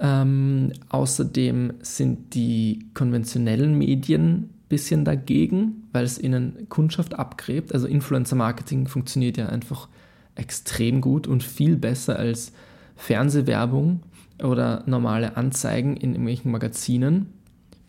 ähm, 0.00 0.72
außerdem 0.88 1.74
sind 1.82 2.34
die 2.34 2.86
konventionellen 2.94 3.76
Medien 3.76 4.30
ein 4.32 4.50
bisschen 4.70 5.04
dagegen, 5.04 5.88
weil 5.92 6.04
es 6.04 6.18
ihnen 6.18 6.68
Kundschaft 6.70 7.18
abgräbt. 7.18 7.74
Also 7.74 7.86
Influencer-Marketing 7.86 8.86
funktioniert 8.88 9.36
ja 9.36 9.50
einfach 9.50 9.88
extrem 10.36 11.02
gut 11.02 11.26
und 11.26 11.42
viel 11.42 11.76
besser 11.76 12.18
als 12.18 12.52
Fernsehwerbung 12.96 14.00
oder 14.42 14.84
normale 14.86 15.36
Anzeigen 15.36 15.96
in 15.96 16.12
irgendwelchen 16.12 16.50
Magazinen. 16.50 17.26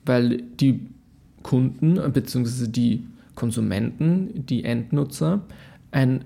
weil 0.03 0.41
die 0.41 0.88
Kunden 1.43 1.95
bzw. 2.12 2.67
die 2.67 3.05
Konsumenten, 3.36 4.46
die 4.46 4.63
Endnutzer, 4.63 5.41
ein 5.91 6.26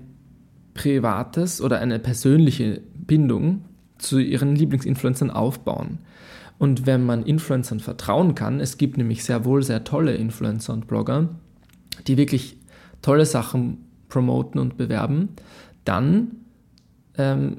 privates 0.74 1.60
oder 1.60 1.80
eine 1.80 1.98
persönliche 1.98 2.82
Bindung 2.94 3.64
zu 3.98 4.18
ihren 4.18 4.54
Lieblingsinfluencern 4.54 5.30
aufbauen. 5.30 5.98
Und 6.58 6.86
wenn 6.86 7.04
man 7.04 7.24
Influencern 7.24 7.80
vertrauen 7.80 8.34
kann, 8.34 8.60
es 8.60 8.78
gibt 8.78 8.96
nämlich 8.96 9.24
sehr 9.24 9.44
wohl 9.44 9.62
sehr 9.62 9.84
tolle 9.84 10.14
Influencer 10.14 10.72
und 10.72 10.86
Blogger, 10.86 11.28
die 12.06 12.16
wirklich 12.16 12.56
tolle 13.02 13.26
Sachen 13.26 13.78
promoten 14.08 14.60
und 14.60 14.76
bewerben, 14.76 15.30
dann 15.84 16.32
ähm, 17.18 17.58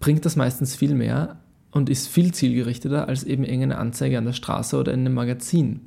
bringt 0.00 0.24
das 0.24 0.36
meistens 0.36 0.74
viel 0.76 0.94
mehr 0.94 1.38
und 1.70 1.88
ist 1.88 2.08
viel 2.08 2.32
zielgerichteter 2.32 3.08
als 3.08 3.24
eben 3.24 3.44
irgendeine 3.44 3.78
Anzeige 3.78 4.18
an 4.18 4.24
der 4.24 4.32
Straße 4.32 4.76
oder 4.78 4.92
in 4.92 5.00
einem 5.00 5.14
Magazin. 5.14 5.80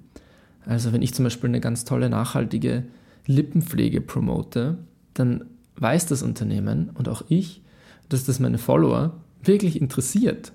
Also 0.66 0.94
wenn 0.94 1.02
ich 1.02 1.14
zum 1.14 1.24
Beispiel 1.24 1.50
eine 1.50 1.62
ganz 1.62 1.86
tolle 1.86 2.10
nachhaltige 2.10 2.84
Lippenpflege 3.26 4.02
promote, 4.02 4.78
dann 5.14 5.46
weiß 5.76 6.08
das 6.08 6.24
Unternehmen 6.24 6.90
und 6.94 7.10
auch 7.10 7.24
ich, 7.30 7.62
dass 8.10 8.26
das 8.26 8.40
meine 8.40 8.58
Follower 8.58 9.14
wirklich 9.44 9.80
interessiert. 9.80 10.52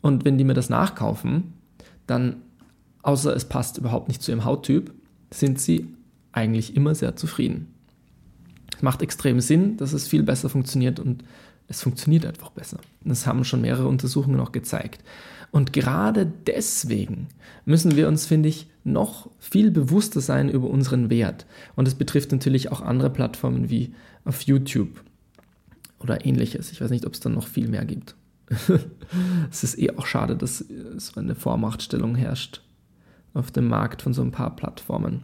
Und 0.00 0.24
wenn 0.24 0.38
die 0.38 0.44
mir 0.44 0.54
das 0.54 0.70
nachkaufen, 0.70 1.52
dann, 2.06 2.36
außer 3.02 3.34
es 3.34 3.44
passt 3.44 3.78
überhaupt 3.78 4.08
nicht 4.08 4.22
zu 4.22 4.30
ihrem 4.32 4.44
Hauttyp, 4.44 4.92
sind 5.30 5.60
sie 5.60 5.86
eigentlich 6.32 6.76
immer 6.76 6.94
sehr 6.94 7.16
zufrieden. 7.16 7.68
Es 8.74 8.82
macht 8.82 9.02
extrem 9.02 9.40
Sinn, 9.40 9.76
dass 9.76 9.92
es 9.92 10.08
viel 10.08 10.22
besser 10.22 10.48
funktioniert 10.48 10.98
und 10.98 11.24
es 11.68 11.82
funktioniert 11.82 12.26
einfach 12.26 12.50
besser. 12.50 12.78
Das 13.04 13.26
haben 13.26 13.44
schon 13.44 13.62
mehrere 13.62 13.88
Untersuchungen 13.88 14.40
auch 14.40 14.52
gezeigt. 14.52 15.02
Und 15.50 15.72
gerade 15.72 16.30
deswegen 16.46 17.28
müssen 17.64 17.96
wir 17.96 18.08
uns, 18.08 18.26
finde 18.26 18.48
ich, 18.48 18.68
noch 18.84 19.30
viel 19.38 19.70
bewusster 19.70 20.20
sein 20.20 20.48
über 20.48 20.68
unseren 20.68 21.10
Wert. 21.10 21.46
Und 21.76 21.86
das 21.86 21.94
betrifft 21.94 22.32
natürlich 22.32 22.72
auch 22.72 22.80
andere 22.80 23.10
Plattformen 23.10 23.68
wie 23.68 23.94
auf 24.24 24.42
YouTube 24.42 25.02
oder 26.00 26.24
ähnliches. 26.24 26.72
Ich 26.72 26.80
weiß 26.80 26.90
nicht, 26.90 27.06
ob 27.06 27.14
es 27.14 27.20
dann 27.20 27.34
noch 27.34 27.46
viel 27.46 27.68
mehr 27.68 27.84
gibt. 27.84 28.16
es 29.50 29.62
ist 29.62 29.78
eh 29.78 29.90
auch 29.96 30.06
schade, 30.06 30.36
dass 30.36 30.64
so 30.96 31.20
eine 31.20 31.34
Vormachtstellung 31.34 32.16
herrscht 32.16 32.62
auf 33.34 33.50
dem 33.50 33.68
Markt 33.68 34.02
von 34.02 34.12
so 34.12 34.22
ein 34.22 34.32
paar 34.32 34.56
Plattformen. 34.56 35.22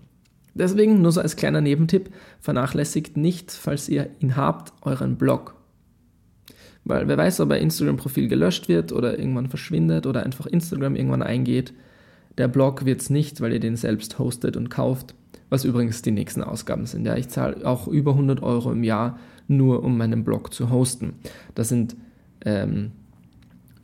Deswegen 0.55 1.03
nur 1.03 1.13
so 1.13 1.21
als 1.21 1.37
kleiner 1.37 1.61
Nebentipp, 1.61 2.11
vernachlässigt 2.41 3.17
nicht, 3.17 3.53
falls 3.53 3.89
ihr 3.89 4.11
ihn 4.21 4.37
habt, 4.37 4.73
euren 4.83 5.17
Blog. 5.17 5.58
Weil 6.89 7.07
wer 7.09 7.17
weiß, 7.17 7.41
ob 7.41 7.51
ein 7.51 7.63
Instagram-Profil 7.63 8.29
gelöscht 8.29 8.69
wird 8.69 8.93
oder 8.93 9.19
irgendwann 9.19 9.49
verschwindet 9.49 10.07
oder 10.07 10.25
einfach 10.25 10.47
Instagram 10.47 10.97
irgendwann 10.97 11.23
eingeht. 11.23 11.73
Der 12.39 12.49
Blog 12.49 12.85
wird 12.85 13.01
es 13.01 13.11
nicht, 13.11 13.41
weil 13.41 13.53
ihr 13.53 13.61
den 13.61 13.77
selbst 13.77 14.19
hostet 14.19 14.57
und 14.57 14.71
kauft, 14.71 15.15
was 15.51 15.65
übrigens 15.65 16.03
die 16.03 16.13
nächsten 16.13 16.43
Ausgaben 16.43 16.87
sind. 16.87 17.05
Ja, 17.05 17.17
ich 17.17 17.29
zahle 17.29 17.67
auch 17.67 17.89
über 17.89 18.13
100 18.13 18.43
Euro 18.43 18.73
im 18.73 18.85
Jahr 18.85 19.19
nur, 19.49 19.83
um 19.83 19.97
meinen 19.99 20.25
Blog 20.25 20.53
zu 20.55 20.71
hosten. 20.71 21.15
Das 21.55 21.69
sind 21.69 21.97
ähm, 22.45 22.93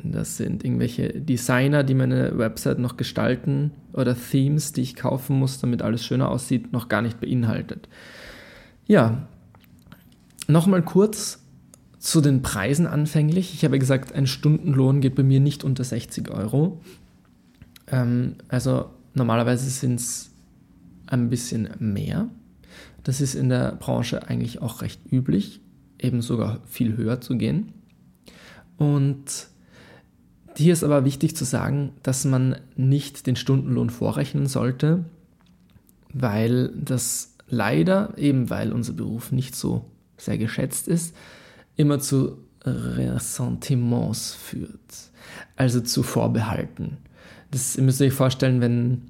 das 0.04 0.36
sind 0.36 0.64
irgendwelche 0.64 1.08
Designer, 1.20 1.82
die 1.82 1.94
meine 1.94 2.36
Website 2.36 2.78
noch 2.78 2.96
gestalten 2.96 3.70
oder 3.92 4.14
Themes, 4.14 4.72
die 4.72 4.82
ich 4.82 4.96
kaufen 4.96 5.38
muss, 5.38 5.60
damit 5.60 5.80
alles 5.80 6.04
schöner 6.04 6.30
aussieht, 6.30 6.72
noch 6.72 6.88
gar 6.88 7.00
nicht 7.00 7.20
beinhaltet. 7.20 7.88
Ja, 8.86 9.26
nochmal 10.46 10.82
kurz 10.82 11.42
zu 12.04 12.20
den 12.20 12.42
Preisen 12.42 12.86
anfänglich. 12.86 13.54
Ich 13.54 13.64
habe 13.64 13.78
gesagt, 13.78 14.12
ein 14.12 14.26
Stundenlohn 14.26 15.00
geht 15.00 15.14
bei 15.14 15.22
mir 15.22 15.40
nicht 15.40 15.64
unter 15.64 15.84
60 15.84 16.28
Euro. 16.28 16.82
Ähm, 17.86 18.34
also 18.48 18.90
normalerweise 19.14 19.70
sind 19.70 20.00
es 20.00 20.30
ein 21.06 21.30
bisschen 21.30 21.70
mehr. 21.78 22.28
Das 23.04 23.22
ist 23.22 23.34
in 23.34 23.48
der 23.48 23.76
Branche 23.76 24.28
eigentlich 24.28 24.60
auch 24.60 24.82
recht 24.82 25.00
üblich, 25.10 25.62
eben 25.98 26.20
sogar 26.20 26.60
viel 26.66 26.94
höher 26.98 27.22
zu 27.22 27.38
gehen. 27.38 27.72
Und 28.76 29.46
hier 30.58 30.74
ist 30.74 30.84
aber 30.84 31.06
wichtig 31.06 31.34
zu 31.34 31.46
sagen, 31.46 31.94
dass 32.02 32.26
man 32.26 32.56
nicht 32.76 33.26
den 33.26 33.36
Stundenlohn 33.36 33.88
vorrechnen 33.88 34.46
sollte, 34.46 35.06
weil 36.12 36.68
das 36.76 37.34
leider, 37.48 38.12
eben 38.18 38.50
weil 38.50 38.74
unser 38.74 38.92
Beruf 38.92 39.32
nicht 39.32 39.56
so 39.56 39.86
sehr 40.18 40.36
geschätzt 40.36 40.86
ist, 40.86 41.14
immer 41.76 41.98
zu 41.98 42.38
Ressentiments 42.64 44.34
führt, 44.34 45.10
also 45.56 45.80
zu 45.80 46.02
Vorbehalten. 46.02 46.98
Das 47.50 47.76
ihr 47.76 47.82
müsst 47.82 48.00
euch 48.00 48.12
vorstellen, 48.12 48.60
wenn, 48.60 49.02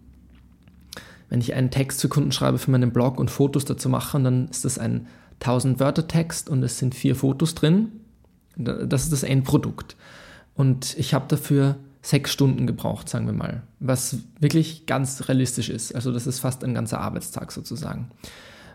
wenn 1.29 1.41
ich 1.41 1.55
einen 1.55 1.71
Text 1.71 2.01
für 2.01 2.09
Kunden 2.09 2.33
schreibe 2.33 2.59
für 2.59 2.71
meinen 2.71 2.93
Blog 2.93 3.19
und 3.19 3.31
Fotos 3.31 3.65
dazu 3.65 3.89
mache, 3.89 4.21
dann 4.21 4.49
ist 4.49 4.65
das 4.65 4.79
ein 4.79 5.07
1000 5.41 5.81
Wörter 5.81 6.09
Text 6.09 6.49
und 6.49 6.63
es 6.63 6.79
sind 6.79 6.95
vier 6.95 7.17
Fotos 7.17 7.55
drin. 7.55 7.93
Das 8.57 9.05
ist 9.05 9.13
das 9.13 9.23
Endprodukt. 9.23 9.97
Und 10.55 10.97
ich 10.97 11.15
habe 11.15 11.27
dafür 11.29 11.77
sechs 12.03 12.33
Stunden 12.33 12.67
gebraucht, 12.67 13.09
sagen 13.09 13.27
wir 13.27 13.33
mal, 13.33 13.63
was 13.81 14.19
wirklich 14.39 14.87
ganz 14.87 15.29
realistisch 15.29 15.71
ist. 15.71 15.95
Also 15.95 16.13
das 16.13 16.27
ist 16.27 16.39
fast 16.39 16.63
ein 16.63 16.75
ganzer 16.75 17.01
Arbeitstag 17.01 17.51
sozusagen. 17.51 18.11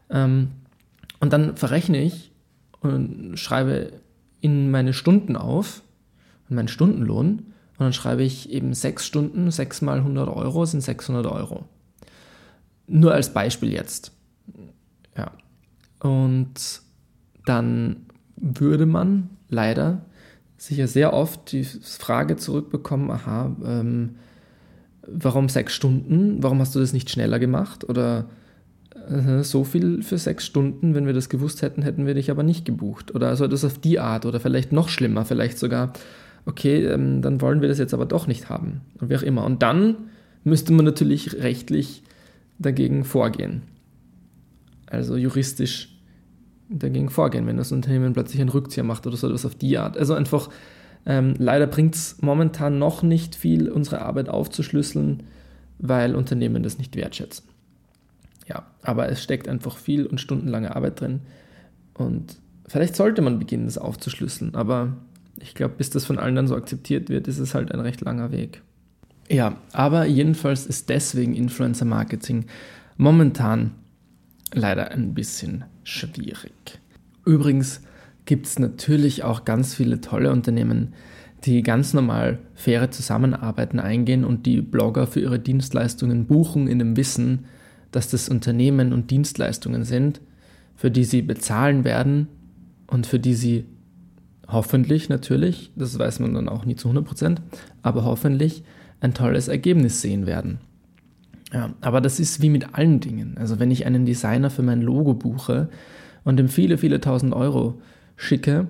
Ähm, 0.10 0.50
und 1.20 1.32
dann 1.32 1.56
verrechne 1.56 2.02
ich 2.02 2.29
und 2.82 3.38
schreibe 3.38 3.94
in 4.42 4.72
meine 4.72 4.94
Stunden 4.94 5.36
auf, 5.36 5.82
meinen 6.48 6.68
Stundenlohn, 6.68 7.44
und 7.80 7.86
dann 7.86 7.94
schreibe 7.94 8.24
ich 8.24 8.50
eben 8.50 8.74
sechs 8.74 9.06
Stunden, 9.06 9.52
sechs 9.52 9.82
mal 9.82 10.00
100 10.00 10.28
Euro 10.28 10.66
sind 10.66 10.82
600 10.82 11.26
Euro. 11.28 11.66
Nur 12.88 13.14
als 13.14 13.34
Beispiel 13.34 13.72
jetzt. 13.72 14.12
Ja. 15.16 15.32
Und 16.02 16.82
dann 17.46 18.06
würde 18.36 18.86
man 18.86 19.30
leider 19.48 20.06
sicher 20.58 20.88
sehr 20.88 21.14
oft 21.14 21.52
die 21.54 21.64
Frage 21.64 22.36
zurückbekommen, 22.36 23.10
aha, 23.12 23.56
ähm, 23.64 24.16
warum 25.08 25.48
sechs 25.48 25.74
Stunden? 25.74 26.44
Warum 26.44 26.60
hast 26.60 26.76
du 26.76 26.80
das 26.80 26.92
nicht 26.92 27.10
schneller 27.10 27.40
gemacht? 27.40 27.88
Oder 27.88 28.30
so 29.42 29.64
viel 29.64 30.04
für 30.04 30.18
sechs 30.18 30.46
Stunden, 30.46 30.94
wenn 30.94 31.06
wir 31.06 31.14
das 31.14 31.30
gewusst 31.30 31.62
hätten, 31.62 31.82
hätten 31.82 32.06
wir 32.06 32.14
dich 32.14 32.30
aber 32.30 32.44
nicht 32.44 32.66
gebucht. 32.66 33.16
Oder 33.16 33.36
so 33.36 33.46
etwas 33.46 33.66
auf 33.66 33.80
die 33.80 34.00
Art 34.00 34.26
oder 34.26 34.40
vielleicht 34.40 34.72
noch 34.72 34.90
schlimmer, 34.90 35.26
vielleicht 35.26 35.58
sogar, 35.58 35.94
okay, 36.46 36.86
ähm, 36.86 37.22
dann 37.22 37.42
wollen 37.42 37.62
wir 37.62 37.70
das 37.70 37.80
jetzt 37.80 37.94
aber 37.94 38.06
doch 38.06 38.28
nicht 38.28 38.50
haben. 38.50 38.82
Und 39.00 39.10
wie 39.10 39.16
auch 39.16 39.24
immer. 39.24 39.46
Und 39.46 39.64
dann 39.64 39.96
müsste 40.44 40.74
man 40.74 40.86
natürlich 40.86 41.42
rechtlich 41.42 42.04
dagegen 42.60 43.04
vorgehen. 43.04 43.64
Also 44.86 45.16
juristisch 45.18 45.96
dagegen 46.70 47.10
vorgehen, 47.10 47.48
wenn 47.48 47.58
das 47.58 47.72
Unternehmen 47.72 48.14
plötzlich 48.14 48.42
einen 48.42 48.50
Rückzieher 48.50 48.84
macht 48.84 49.08
oder 49.08 49.18
so 49.18 49.28
etwas 49.28 49.46
auf 49.46 49.56
die 49.56 49.78
Art. 49.78 49.98
Also 49.98 50.14
einfach, 50.14 50.50
ähm, 51.06 51.34
leider 51.40 51.66
bringt 51.66 51.96
es 51.96 52.22
momentan 52.22 52.78
noch 52.78 53.02
nicht 53.02 53.36
viel, 53.36 53.70
unsere 53.70 54.02
Arbeit 54.02 54.30
aufzuschlüsseln, 54.30 55.24
weil 55.80 56.16
Unternehmen 56.16 56.62
das 56.62 56.78
nicht 56.78 56.96
wertschätzen. 56.96 57.46
Ja, 58.50 58.66
aber 58.82 59.10
es 59.10 59.24
steckt 59.24 59.48
einfach 59.48 59.78
viel 59.78 60.06
und 60.06 60.20
stundenlange 60.20 60.76
Arbeit 60.76 61.00
drin. 61.00 61.22
Und 61.94 62.40
vielleicht 62.68 62.96
sollte 62.96 63.22
man 63.22 63.40
beginnen, 63.40 63.66
das 63.66 63.78
aufzuschlüsseln, 63.78 64.56
aber 64.56 64.98
ich 65.40 65.54
glaube, 65.54 65.76
bis 65.78 65.90
das 65.90 66.06
von 66.06 66.18
allen 66.18 66.36
dann 66.36 66.48
so 66.48 66.56
akzeptiert 66.56 67.10
wird, 67.10 67.28
ist 67.28 67.40
es 67.40 67.54
halt 67.54 67.72
ein 67.72 67.80
recht 67.80 68.02
langer 68.02 68.32
Weg. 68.32 68.62
Ja, 69.30 69.58
aber 69.74 70.06
jedenfalls 70.06 70.66
ist 70.66 70.90
deswegen 70.90 71.36
Influencer 71.36 71.86
Marketing 71.86 72.46
momentan 72.98 73.72
leider 74.54 74.92
ein 74.92 75.14
bisschen 75.14 75.66
schwierig. 75.84 76.80
Übrigens 77.26 77.82
gibt 78.26 78.48
es 78.48 78.58
natürlich 78.58 79.24
auch 79.24 79.46
ganz 79.46 79.76
viele 79.76 80.02
tolle 80.02 80.32
Unternehmen, 80.32 80.94
die 81.46 81.62
ganz 81.62 81.94
normal 81.94 82.40
faire 82.56 82.92
Zusammenarbeiten 82.92 83.80
eingehen 83.80 84.26
und 84.26 84.46
die 84.46 84.62
Blogger 84.62 85.08
für 85.08 85.22
ihre 85.22 85.40
Dienstleistungen 85.40 86.26
buchen 86.26 86.68
in 86.68 86.80
dem 86.80 86.98
Wissen, 86.98 87.46
dass 87.92 88.10
das 88.10 88.30
Unternehmen 88.30 88.94
und 88.94 89.12
Dienstleistungen 89.12 89.84
sind, 89.84 90.22
für 90.76 90.92
die 90.92 91.04
sie 91.04 91.22
bezahlen 91.22 91.84
werden 91.84 92.28
und 92.88 93.08
für 93.08 93.20
die 93.20 93.34
sie 93.34 93.66
hoffentlich 94.48 95.10
natürlich, 95.10 95.72
das 95.76 95.98
weiß 95.98 96.20
man 96.20 96.34
dann 96.34 96.50
auch 96.50 96.66
nie 96.66 96.76
zu 96.76 96.90
100%, 96.90 97.38
aber 97.82 98.04
hoffentlich 98.04 98.64
ein 99.00 99.14
tolles 99.14 99.48
Ergebnis 99.48 100.02
sehen 100.02 100.26
werden. 100.26 100.60
Ja, 101.54 101.74
aber 101.82 102.00
das 102.02 102.20
ist 102.20 102.42
wie 102.42 102.50
mit 102.50 102.76
allen 102.76 103.00
Dingen. 103.00 103.38
Also 103.38 103.60
wenn 103.60 103.72
ich 103.72 103.86
einen 103.86 104.06
Designer 104.06 104.50
für 104.50 104.62
mein 104.62 104.82
Logo 104.82 105.14
buche 105.14 105.70
und 106.24 106.40
ihm 106.40 106.50
viele, 106.50 106.78
viele 106.78 107.02
tausend 107.02 107.34
Euro 107.34 107.82
schicke, 108.18 108.68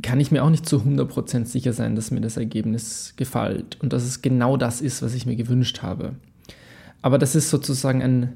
kann 0.00 0.20
ich 0.20 0.30
mir 0.30 0.44
auch 0.44 0.50
nicht 0.50 0.66
zu 0.66 0.78
100% 0.78 1.44
sicher 1.44 1.72
sein, 1.72 1.96
dass 1.96 2.10
mir 2.10 2.20
das 2.20 2.36
Ergebnis 2.36 3.14
gefällt 3.16 3.78
und 3.82 3.92
dass 3.92 4.04
es 4.04 4.22
genau 4.22 4.56
das 4.56 4.80
ist, 4.80 5.02
was 5.02 5.14
ich 5.14 5.26
mir 5.26 5.36
gewünscht 5.36 5.82
habe. 5.82 6.14
Aber 7.06 7.18
das 7.18 7.36
ist 7.36 7.50
sozusagen 7.50 8.02
ein, 8.02 8.32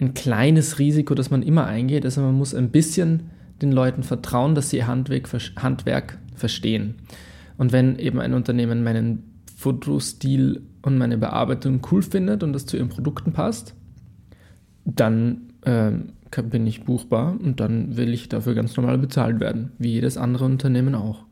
ein 0.00 0.14
kleines 0.14 0.80
Risiko, 0.80 1.14
das 1.14 1.30
man 1.30 1.44
immer 1.44 1.66
eingeht. 1.66 2.04
Also 2.04 2.20
man 2.22 2.34
muss 2.34 2.56
ein 2.56 2.70
bisschen 2.70 3.30
den 3.62 3.70
Leuten 3.70 4.02
vertrauen, 4.02 4.56
dass 4.56 4.70
sie 4.70 4.78
ihr 4.78 4.88
Handwerk, 4.88 5.28
Handwerk 5.62 6.18
verstehen. 6.34 6.96
Und 7.56 7.70
wenn 7.70 8.00
eben 8.00 8.18
ein 8.18 8.34
Unternehmen 8.34 8.82
meinen 8.82 9.22
Fotostil 9.56 10.60
und 10.82 10.98
meine 10.98 11.18
Bearbeitung 11.18 11.82
cool 11.92 12.02
findet 12.02 12.42
und 12.42 12.52
das 12.52 12.66
zu 12.66 12.76
ihren 12.76 12.88
Produkten 12.88 13.32
passt, 13.32 13.76
dann 14.84 15.42
äh, 15.62 15.92
bin 16.42 16.66
ich 16.66 16.82
buchbar 16.82 17.38
und 17.40 17.60
dann 17.60 17.96
will 17.96 18.12
ich 18.12 18.28
dafür 18.28 18.54
ganz 18.54 18.76
normal 18.76 18.98
bezahlt 18.98 19.38
werden, 19.38 19.70
wie 19.78 19.92
jedes 19.92 20.16
andere 20.16 20.46
Unternehmen 20.46 20.96
auch. 20.96 21.26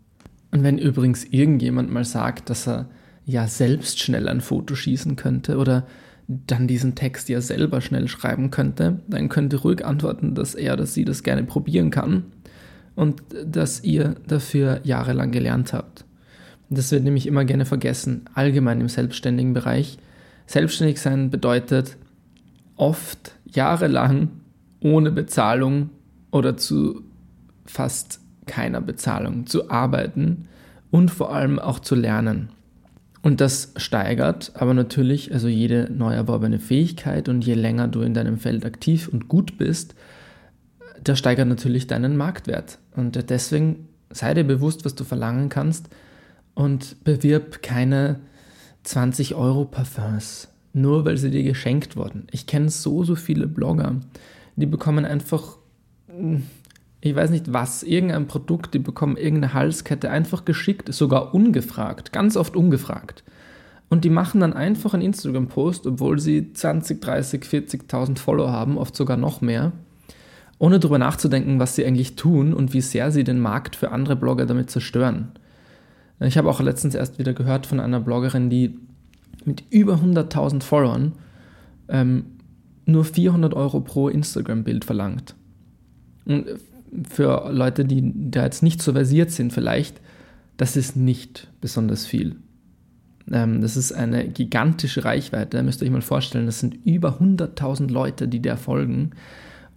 Und 0.52 0.62
wenn 0.62 0.78
übrigens 0.78 1.24
irgendjemand 1.24 1.90
mal 1.90 2.04
sagt, 2.04 2.50
dass 2.50 2.68
er 2.68 2.88
ja 3.24 3.48
selbst 3.48 3.98
schnell 3.98 4.28
ein 4.28 4.40
Foto 4.40 4.76
schießen 4.76 5.16
könnte 5.16 5.56
oder 5.56 5.84
dann 6.28 6.68
diesen 6.68 6.94
Text 6.94 7.30
ja 7.30 7.40
selber 7.40 7.80
schnell 7.80 8.06
schreiben 8.06 8.50
könnte, 8.50 9.00
dann 9.08 9.30
könnt 9.30 9.52
ihr 9.54 9.60
ruhig 9.60 9.84
antworten, 9.84 10.34
dass 10.34 10.54
er 10.54 10.74
oder 10.74 10.86
sie 10.86 11.06
das 11.06 11.22
gerne 11.22 11.42
probieren 11.42 11.90
kann 11.90 12.24
und 12.94 13.22
dass 13.46 13.82
ihr 13.82 14.16
dafür 14.26 14.80
jahrelang 14.84 15.30
gelernt 15.30 15.72
habt. 15.72 16.04
Das 16.68 16.92
wird 16.92 17.04
nämlich 17.04 17.26
immer 17.26 17.46
gerne 17.46 17.64
vergessen, 17.64 18.26
allgemein 18.34 18.80
im 18.80 18.88
selbstständigen 18.88 19.54
Bereich. 19.54 19.96
Selbstständig 20.46 21.00
sein 21.00 21.30
bedeutet 21.30 21.96
oft 22.76 23.32
jahrelang 23.46 24.28
ohne 24.80 25.10
Bezahlung 25.10 25.88
oder 26.30 26.58
zu 26.58 27.04
fast 27.64 28.20
keiner 28.46 28.82
Bezahlung 28.82 29.46
zu 29.46 29.70
arbeiten 29.70 30.46
und 30.90 31.10
vor 31.10 31.32
allem 31.32 31.58
auch 31.58 31.78
zu 31.78 31.94
lernen. 31.94 32.50
Und 33.22 33.40
das 33.40 33.72
steigert 33.76 34.52
aber 34.54 34.74
natürlich, 34.74 35.32
also 35.32 35.48
jede 35.48 35.90
neu 35.92 36.14
erworbene 36.14 36.58
Fähigkeit 36.58 37.28
und 37.28 37.44
je 37.44 37.54
länger 37.54 37.88
du 37.88 38.02
in 38.02 38.14
deinem 38.14 38.38
Feld 38.38 38.64
aktiv 38.64 39.08
und 39.08 39.28
gut 39.28 39.58
bist, 39.58 39.94
das 41.02 41.18
steigert 41.18 41.48
natürlich 41.48 41.86
deinen 41.86 42.16
Marktwert. 42.16 42.78
Und 42.94 43.30
deswegen 43.30 43.88
sei 44.10 44.34
dir 44.34 44.44
bewusst, 44.44 44.84
was 44.84 44.94
du 44.94 45.04
verlangen 45.04 45.48
kannst 45.48 45.88
und 46.54 47.02
bewirb 47.04 47.62
keine 47.62 48.20
20 48.84 49.34
Euro 49.34 49.64
Parfums, 49.64 50.48
nur 50.72 51.04
weil 51.04 51.16
sie 51.16 51.30
dir 51.30 51.42
geschenkt 51.42 51.96
wurden. 51.96 52.26
Ich 52.30 52.46
kenne 52.46 52.70
so, 52.70 53.04
so 53.04 53.16
viele 53.16 53.46
Blogger, 53.46 53.96
die 54.56 54.66
bekommen 54.66 55.04
einfach, 55.04 55.58
hm, 56.08 56.44
ich 57.00 57.14
weiß 57.14 57.30
nicht 57.30 57.52
was, 57.52 57.82
irgendein 57.82 58.26
Produkt, 58.26 58.74
die 58.74 58.80
bekommen 58.80 59.16
irgendeine 59.16 59.54
Halskette 59.54 60.10
einfach 60.10 60.44
geschickt, 60.44 60.92
sogar 60.92 61.34
ungefragt, 61.34 62.12
ganz 62.12 62.36
oft 62.36 62.56
ungefragt. 62.56 63.22
Und 63.88 64.04
die 64.04 64.10
machen 64.10 64.40
dann 64.40 64.52
einfach 64.52 64.94
einen 64.94 65.04
Instagram-Post, 65.04 65.86
obwohl 65.86 66.18
sie 66.18 66.52
20, 66.52 67.00
30, 67.00 67.44
40.000 67.44 68.18
Follower 68.18 68.52
haben, 68.52 68.76
oft 68.76 68.94
sogar 68.94 69.16
noch 69.16 69.40
mehr, 69.40 69.72
ohne 70.58 70.78
darüber 70.78 70.98
nachzudenken, 70.98 71.60
was 71.60 71.76
sie 71.76 71.86
eigentlich 71.86 72.16
tun 72.16 72.52
und 72.52 72.74
wie 72.74 72.80
sehr 72.80 73.12
sie 73.12 73.24
den 73.24 73.38
Markt 73.38 73.76
für 73.76 73.92
andere 73.92 74.16
Blogger 74.16 74.44
damit 74.44 74.70
zerstören. 74.70 75.28
Ich 76.20 76.36
habe 76.36 76.50
auch 76.50 76.60
letztens 76.60 76.96
erst 76.96 77.18
wieder 77.18 77.32
gehört 77.32 77.66
von 77.66 77.78
einer 77.78 78.00
Bloggerin, 78.00 78.50
die 78.50 78.76
mit 79.44 79.62
über 79.70 79.94
100.000 79.94 80.62
Followern 80.62 81.12
ähm, 81.88 82.24
nur 82.86 83.04
400 83.04 83.54
Euro 83.54 83.80
pro 83.80 84.08
Instagram-Bild 84.08 84.84
verlangt. 84.84 85.36
Und 86.24 86.46
für 87.08 87.50
Leute, 87.52 87.84
die 87.84 88.12
da 88.30 88.44
jetzt 88.44 88.62
nicht 88.62 88.82
so 88.82 88.92
versiert 88.92 89.30
sind, 89.30 89.52
vielleicht, 89.52 90.00
das 90.56 90.76
ist 90.76 90.96
nicht 90.96 91.48
besonders 91.60 92.06
viel. 92.06 92.36
Ähm, 93.30 93.60
das 93.60 93.76
ist 93.76 93.92
eine 93.92 94.28
gigantische 94.28 95.04
Reichweite. 95.04 95.56
Da 95.56 95.62
müsst 95.62 95.80
ihr 95.82 95.86
euch 95.86 95.92
mal 95.92 96.02
vorstellen, 96.02 96.46
das 96.46 96.60
sind 96.60 96.74
über 96.84 97.18
100.000 97.20 97.90
Leute, 97.90 98.28
die 98.28 98.40
der 98.40 98.56
folgen. 98.56 99.10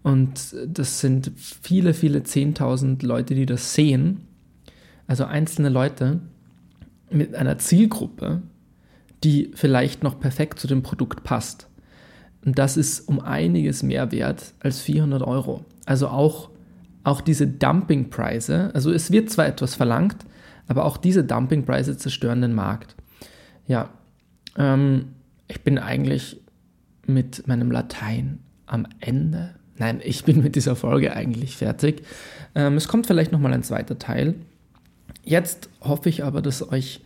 Und 0.03 0.55
das 0.68 0.99
sind 0.99 1.32
viele, 1.36 1.93
viele 1.93 2.20
10.000 2.20 3.05
Leute, 3.05 3.36
die 3.36 3.45
das 3.45 3.74
sehen. 3.74 4.22
Also 5.07 5.26
einzelne 5.26 5.70
Leute 5.70 6.20
mit 7.12 7.36
einer 7.36 7.57
Zielgruppe, 7.57 8.41
die 9.24 9.51
vielleicht 9.53 10.03
noch 10.03 10.20
perfekt 10.20 10.59
zu 10.59 10.68
dem 10.68 10.82
Produkt 10.82 11.24
passt. 11.24 11.68
Und 12.43 12.57
das 12.57 12.78
ist 12.78 13.07
um 13.07 13.20
einiges 13.20 13.84
mehr 13.84 14.12
wert 14.12 14.53
als 14.59 14.80
400 14.80 15.22
Euro. 15.22 15.66
Also 15.86 16.07
auch, 16.07 16.49
auch 17.04 17.22
diese 17.22 17.47
Dumpingpreise, 17.47 18.72
also 18.74 18.91
es 18.91 19.12
wird 19.12 19.30
zwar 19.30 19.47
etwas 19.47 19.76
verlangt, 19.76 20.18
aber 20.68 20.86
auch 20.86 20.97
diese 20.97 21.24
Dumpingpreise 21.24 21.97
zerstören 21.97 22.41
den 22.41 22.54
Markt. 22.54 22.95
Ja, 23.68 23.89
ähm, 24.58 25.08
ich 25.47 25.62
bin 25.62 25.78
eigentlich 25.78 26.39
mit 27.08 27.47
meinem 27.47 27.72
Latein 27.72 28.39
am 28.66 28.88
Ende. 28.99 29.56
Nein, 29.78 29.99
ich 30.04 30.24
bin 30.24 30.41
mit 30.43 30.56
dieser 30.56 30.76
Folge 30.76 31.16
eigentlich 31.16 31.58
fertig. 31.58 32.04
Ähm, 32.56 32.78
es 32.78 32.88
kommt 32.88 33.08
vielleicht 33.08 33.32
nochmal 33.32 33.54
ein 33.54 33.64
zweiter 33.64 33.97
Teil. 33.97 34.36
Jetzt 35.24 35.70
hoffe 35.82 36.10
ich 36.10 36.24
aber, 36.24 36.41
dass 36.41 36.72
euch 36.72 37.02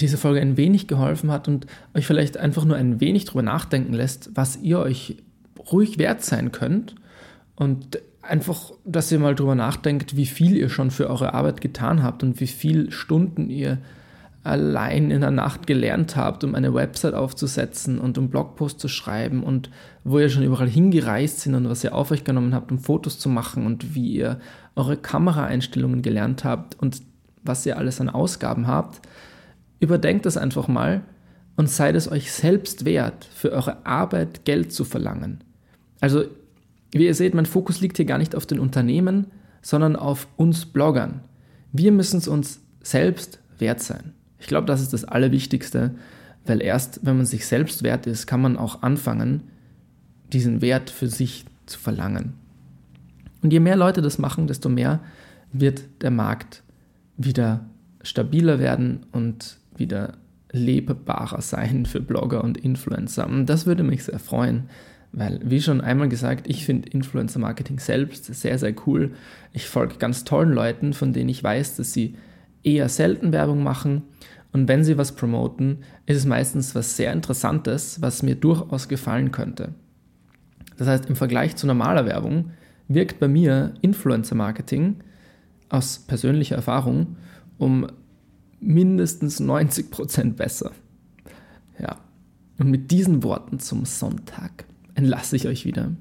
diese 0.00 0.18
Folge 0.18 0.40
ein 0.40 0.56
wenig 0.56 0.88
geholfen 0.88 1.30
hat 1.30 1.48
und 1.48 1.66
euch 1.94 2.06
vielleicht 2.06 2.36
einfach 2.36 2.64
nur 2.64 2.76
ein 2.76 3.00
wenig 3.00 3.24
darüber 3.24 3.42
nachdenken 3.42 3.92
lässt, 3.92 4.30
was 4.34 4.56
ihr 4.56 4.78
euch 4.78 5.16
ruhig 5.72 5.98
wert 5.98 6.22
sein 6.22 6.52
könnt 6.52 6.94
und 7.54 7.98
einfach, 8.28 8.72
dass 8.84 9.10
ihr 9.12 9.18
mal 9.18 9.34
darüber 9.34 9.54
nachdenkt, 9.54 10.16
wie 10.16 10.26
viel 10.26 10.56
ihr 10.56 10.68
schon 10.68 10.90
für 10.90 11.08
eure 11.08 11.34
Arbeit 11.34 11.60
getan 11.60 12.02
habt 12.02 12.22
und 12.22 12.40
wie 12.40 12.46
viele 12.46 12.90
Stunden 12.90 13.50
ihr 13.50 13.78
allein 14.46 15.10
in 15.10 15.22
der 15.22 15.32
Nacht 15.32 15.66
gelernt 15.66 16.14
habt, 16.14 16.44
um 16.44 16.54
eine 16.54 16.72
Website 16.72 17.14
aufzusetzen 17.14 17.98
und 17.98 18.16
um 18.16 18.30
Blogpost 18.30 18.78
zu 18.78 18.86
schreiben 18.86 19.42
und 19.42 19.70
wo 20.04 20.20
ihr 20.20 20.28
schon 20.28 20.44
überall 20.44 20.68
hingereist 20.68 21.40
sind 21.40 21.56
und 21.56 21.68
was 21.68 21.82
ihr 21.82 21.94
auf 21.94 22.12
euch 22.12 22.22
genommen 22.22 22.54
habt, 22.54 22.70
um 22.70 22.78
Fotos 22.78 23.18
zu 23.18 23.28
machen 23.28 23.66
und 23.66 23.96
wie 23.96 24.12
ihr 24.12 24.38
eure 24.76 24.96
Kameraeinstellungen 24.96 26.02
gelernt 26.02 26.44
habt 26.44 26.80
und 26.80 27.02
was 27.42 27.66
ihr 27.66 27.76
alles 27.76 28.00
an 28.00 28.08
Ausgaben 28.08 28.68
habt, 28.68 29.00
überdenkt 29.80 30.26
das 30.26 30.36
einfach 30.36 30.68
mal 30.68 31.02
und 31.56 31.68
seid 31.68 31.96
es 31.96 32.10
euch 32.10 32.30
selbst 32.30 32.84
wert, 32.84 33.24
für 33.24 33.50
eure 33.50 33.84
Arbeit 33.84 34.44
Geld 34.44 34.72
zu 34.72 34.84
verlangen. 34.84 35.42
Also, 36.00 36.24
wie 36.98 37.06
ihr 37.06 37.14
seht, 37.14 37.34
mein 37.34 37.46
Fokus 37.46 37.80
liegt 37.80 37.96
hier 37.96 38.06
gar 38.06 38.18
nicht 38.18 38.34
auf 38.34 38.46
den 38.46 38.58
Unternehmen, 38.58 39.26
sondern 39.62 39.96
auf 39.96 40.28
uns 40.36 40.66
Bloggern. 40.66 41.20
Wir 41.72 41.92
müssen 41.92 42.18
es 42.18 42.28
uns 42.28 42.60
selbst 42.82 43.40
wert 43.58 43.80
sein. 43.80 44.12
Ich 44.38 44.46
glaube, 44.46 44.66
das 44.66 44.80
ist 44.80 44.92
das 44.92 45.04
Allerwichtigste, 45.04 45.94
weil 46.46 46.62
erst 46.62 47.04
wenn 47.04 47.16
man 47.16 47.26
sich 47.26 47.46
selbst 47.46 47.82
wert 47.82 48.06
ist, 48.06 48.26
kann 48.26 48.40
man 48.40 48.56
auch 48.56 48.82
anfangen, 48.82 49.42
diesen 50.32 50.62
Wert 50.62 50.90
für 50.90 51.08
sich 51.08 51.44
zu 51.66 51.78
verlangen. 51.78 52.34
Und 53.42 53.52
je 53.52 53.60
mehr 53.60 53.76
Leute 53.76 54.02
das 54.02 54.18
machen, 54.18 54.46
desto 54.46 54.68
mehr 54.68 55.00
wird 55.52 55.82
der 56.02 56.10
Markt 56.10 56.62
wieder 57.16 57.64
stabiler 58.02 58.58
werden 58.58 59.06
und 59.12 59.58
wieder 59.76 60.12
lebbarer 60.52 61.42
sein 61.42 61.86
für 61.86 62.00
Blogger 62.00 62.42
und 62.42 62.58
Influencer. 62.58 63.26
Und 63.26 63.46
das 63.46 63.66
würde 63.66 63.82
mich 63.82 64.04
sehr 64.04 64.18
freuen, 64.18 64.68
weil, 65.16 65.40
wie 65.42 65.62
schon 65.62 65.80
einmal 65.80 66.10
gesagt, 66.10 66.46
ich 66.46 66.66
finde 66.66 66.90
Influencer-Marketing 66.90 67.78
selbst 67.78 68.26
sehr, 68.26 68.58
sehr 68.58 68.74
cool. 68.86 69.12
Ich 69.54 69.66
folge 69.66 69.96
ganz 69.96 70.24
tollen 70.24 70.52
Leuten, 70.52 70.92
von 70.92 71.14
denen 71.14 71.30
ich 71.30 71.42
weiß, 71.42 71.76
dass 71.76 71.94
sie 71.94 72.16
eher 72.62 72.90
selten 72.90 73.32
Werbung 73.32 73.62
machen. 73.62 74.02
Und 74.52 74.68
wenn 74.68 74.84
sie 74.84 74.98
was 74.98 75.12
promoten, 75.12 75.78
ist 76.04 76.18
es 76.18 76.26
meistens 76.26 76.74
was 76.74 76.98
sehr 76.98 77.14
Interessantes, 77.14 78.02
was 78.02 78.22
mir 78.22 78.34
durchaus 78.34 78.88
gefallen 78.88 79.32
könnte. 79.32 79.70
Das 80.76 80.86
heißt, 80.86 81.06
im 81.06 81.16
Vergleich 81.16 81.56
zu 81.56 81.66
normaler 81.66 82.04
Werbung 82.04 82.50
wirkt 82.86 83.18
bei 83.18 83.26
mir 83.26 83.72
Influencer-Marketing 83.80 84.96
aus 85.70 85.98
persönlicher 85.98 86.56
Erfahrung 86.56 87.16
um 87.56 87.86
mindestens 88.60 89.40
90 89.40 89.90
Prozent 89.90 90.36
besser. 90.36 90.72
Ja, 91.78 91.96
und 92.58 92.70
mit 92.70 92.90
diesen 92.90 93.22
Worten 93.22 93.60
zum 93.60 93.86
Sonntag 93.86 94.65
entlasse 94.96 95.36
ich 95.36 95.46
euch 95.46 95.64
wieder. 95.64 95.92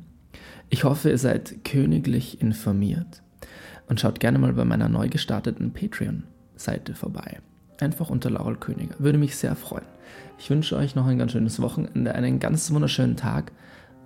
Ich 0.69 0.83
hoffe, 0.83 1.11
ihr 1.11 1.17
seid 1.17 1.63
königlich 1.63 2.41
informiert 2.41 3.21
und 3.87 3.99
schaut 3.99 4.19
gerne 4.19 4.39
mal 4.39 4.53
bei 4.53 4.65
meiner 4.65 4.89
neu 4.89 5.09
gestarteten 5.09 5.71
Patreon-Seite 5.71 6.95
vorbei. 6.95 7.39
Einfach 7.79 8.09
unter 8.09 8.31
Laurel 8.31 8.55
Königer. 8.55 8.95
Würde 8.97 9.19
mich 9.19 9.35
sehr 9.35 9.55
freuen. 9.55 9.85
Ich 10.39 10.49
wünsche 10.49 10.75
euch 10.75 10.95
noch 10.95 11.05
ein 11.05 11.19
ganz 11.19 11.33
schönes 11.33 11.61
Wochenende, 11.61 12.15
einen 12.15 12.39
ganz 12.39 12.71
wunderschönen 12.71 13.17
Tag 13.17 13.51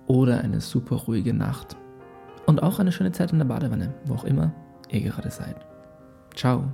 oder 0.06 0.40
eine 0.40 0.60
super 0.60 0.96
ruhige 0.96 1.32
Nacht. 1.32 1.76
Und 2.46 2.62
auch 2.62 2.80
eine 2.80 2.92
schöne 2.92 3.12
Zeit 3.12 3.32
in 3.32 3.38
der 3.38 3.46
Badewanne, 3.46 3.94
wo 4.06 4.14
auch 4.14 4.24
immer 4.24 4.52
ihr 4.90 5.00
gerade 5.00 5.30
seid. 5.30 5.56
Ciao. 6.34 6.64